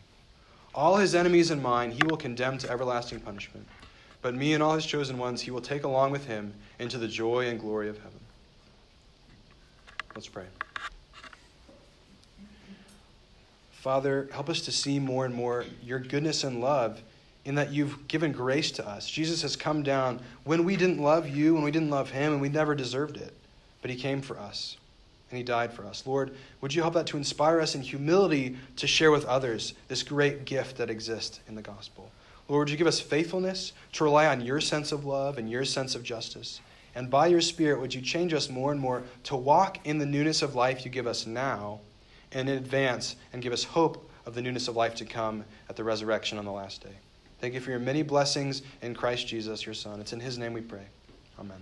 All 0.75 0.97
his 0.97 1.15
enemies 1.15 1.51
and 1.51 1.61
mine 1.61 1.91
he 1.91 2.03
will 2.03 2.17
condemn 2.17 2.57
to 2.59 2.69
everlasting 2.69 3.19
punishment. 3.19 3.67
But 4.21 4.35
me 4.35 4.53
and 4.53 4.63
all 4.63 4.75
his 4.75 4.85
chosen 4.85 5.17
ones 5.17 5.41
he 5.41 5.51
will 5.51 5.61
take 5.61 5.83
along 5.83 6.11
with 6.11 6.25
him 6.25 6.53
into 6.79 6.97
the 6.97 7.07
joy 7.07 7.47
and 7.47 7.59
glory 7.59 7.89
of 7.89 7.97
heaven. 7.97 8.19
Let's 10.15 10.27
pray. 10.27 10.45
Father, 13.83 14.29
help 14.31 14.49
us 14.49 14.61
to 14.61 14.71
see 14.71 14.97
more 14.97 15.25
and 15.25 15.35
more 15.35 15.65
your 15.83 15.99
goodness 15.99 16.45
and 16.45 16.61
love 16.61 17.01
in 17.43 17.55
that 17.55 17.73
you've 17.73 18.07
given 18.07 18.31
grace 18.31 18.71
to 18.71 18.87
us. 18.87 19.09
Jesus 19.09 19.41
has 19.41 19.57
come 19.57 19.83
down 19.83 20.21
when 20.45 20.63
we 20.63 20.77
didn't 20.77 21.01
love 21.01 21.27
you, 21.27 21.53
when 21.53 21.63
we 21.63 21.71
didn't 21.71 21.89
love 21.89 22.09
him, 22.09 22.31
and 22.31 22.41
we 22.41 22.47
never 22.47 22.75
deserved 22.75 23.17
it. 23.17 23.33
But 23.81 23.91
he 23.91 23.97
came 23.97 24.21
for 24.21 24.39
us 24.39 24.77
and 25.29 25.37
he 25.37 25.43
died 25.43 25.73
for 25.73 25.83
us. 25.83 26.07
Lord, 26.07 26.33
would 26.61 26.73
you 26.73 26.81
help 26.81 26.93
that 26.93 27.07
to 27.07 27.17
inspire 27.17 27.59
us 27.59 27.75
in 27.75 27.81
humility 27.81 28.55
to 28.77 28.87
share 28.87 29.11
with 29.11 29.25
others 29.25 29.73
this 29.89 30.01
great 30.01 30.45
gift 30.45 30.77
that 30.77 30.89
exists 30.89 31.41
in 31.49 31.55
the 31.55 31.61
gospel? 31.61 32.09
Lord, 32.47 32.67
would 32.67 32.71
you 32.71 32.77
give 32.77 32.87
us 32.87 33.01
faithfulness 33.01 33.73
to 33.91 34.05
rely 34.05 34.27
on 34.27 34.39
your 34.39 34.61
sense 34.61 34.93
of 34.93 35.03
love 35.03 35.37
and 35.37 35.51
your 35.51 35.65
sense 35.65 35.93
of 35.93 36.03
justice? 36.03 36.61
And 36.95 37.09
by 37.09 37.27
your 37.27 37.41
Spirit, 37.41 37.81
would 37.81 37.93
you 37.93 38.01
change 38.01 38.33
us 38.33 38.49
more 38.49 38.71
and 38.71 38.79
more 38.79 39.03
to 39.23 39.35
walk 39.35 39.85
in 39.85 39.97
the 39.97 40.05
newness 40.05 40.41
of 40.41 40.55
life 40.55 40.85
you 40.85 40.89
give 40.89 41.05
us 41.05 41.27
now 41.27 41.81
and 42.33 42.49
in 42.49 42.57
advance 42.57 43.15
and 43.31 43.41
give 43.41 43.53
us 43.53 43.63
hope 43.63 44.09
of 44.25 44.35
the 44.35 44.41
newness 44.41 44.67
of 44.67 44.75
life 44.75 44.95
to 44.95 45.05
come 45.05 45.43
at 45.69 45.75
the 45.75 45.83
resurrection 45.83 46.37
on 46.37 46.45
the 46.45 46.51
last 46.51 46.83
day? 46.83 46.95
Thank 47.39 47.53
you 47.53 47.59
for 47.59 47.71
your 47.71 47.79
many 47.79 48.03
blessings 48.03 48.61
in 48.81 48.95
Christ 48.95 49.27
Jesus, 49.27 49.65
your 49.65 49.75
Son. 49.75 49.99
It's 49.99 50.13
in 50.13 50.19
his 50.19 50.37
name 50.37 50.53
we 50.53 50.61
pray. 50.61 50.85
Amen. 51.39 51.61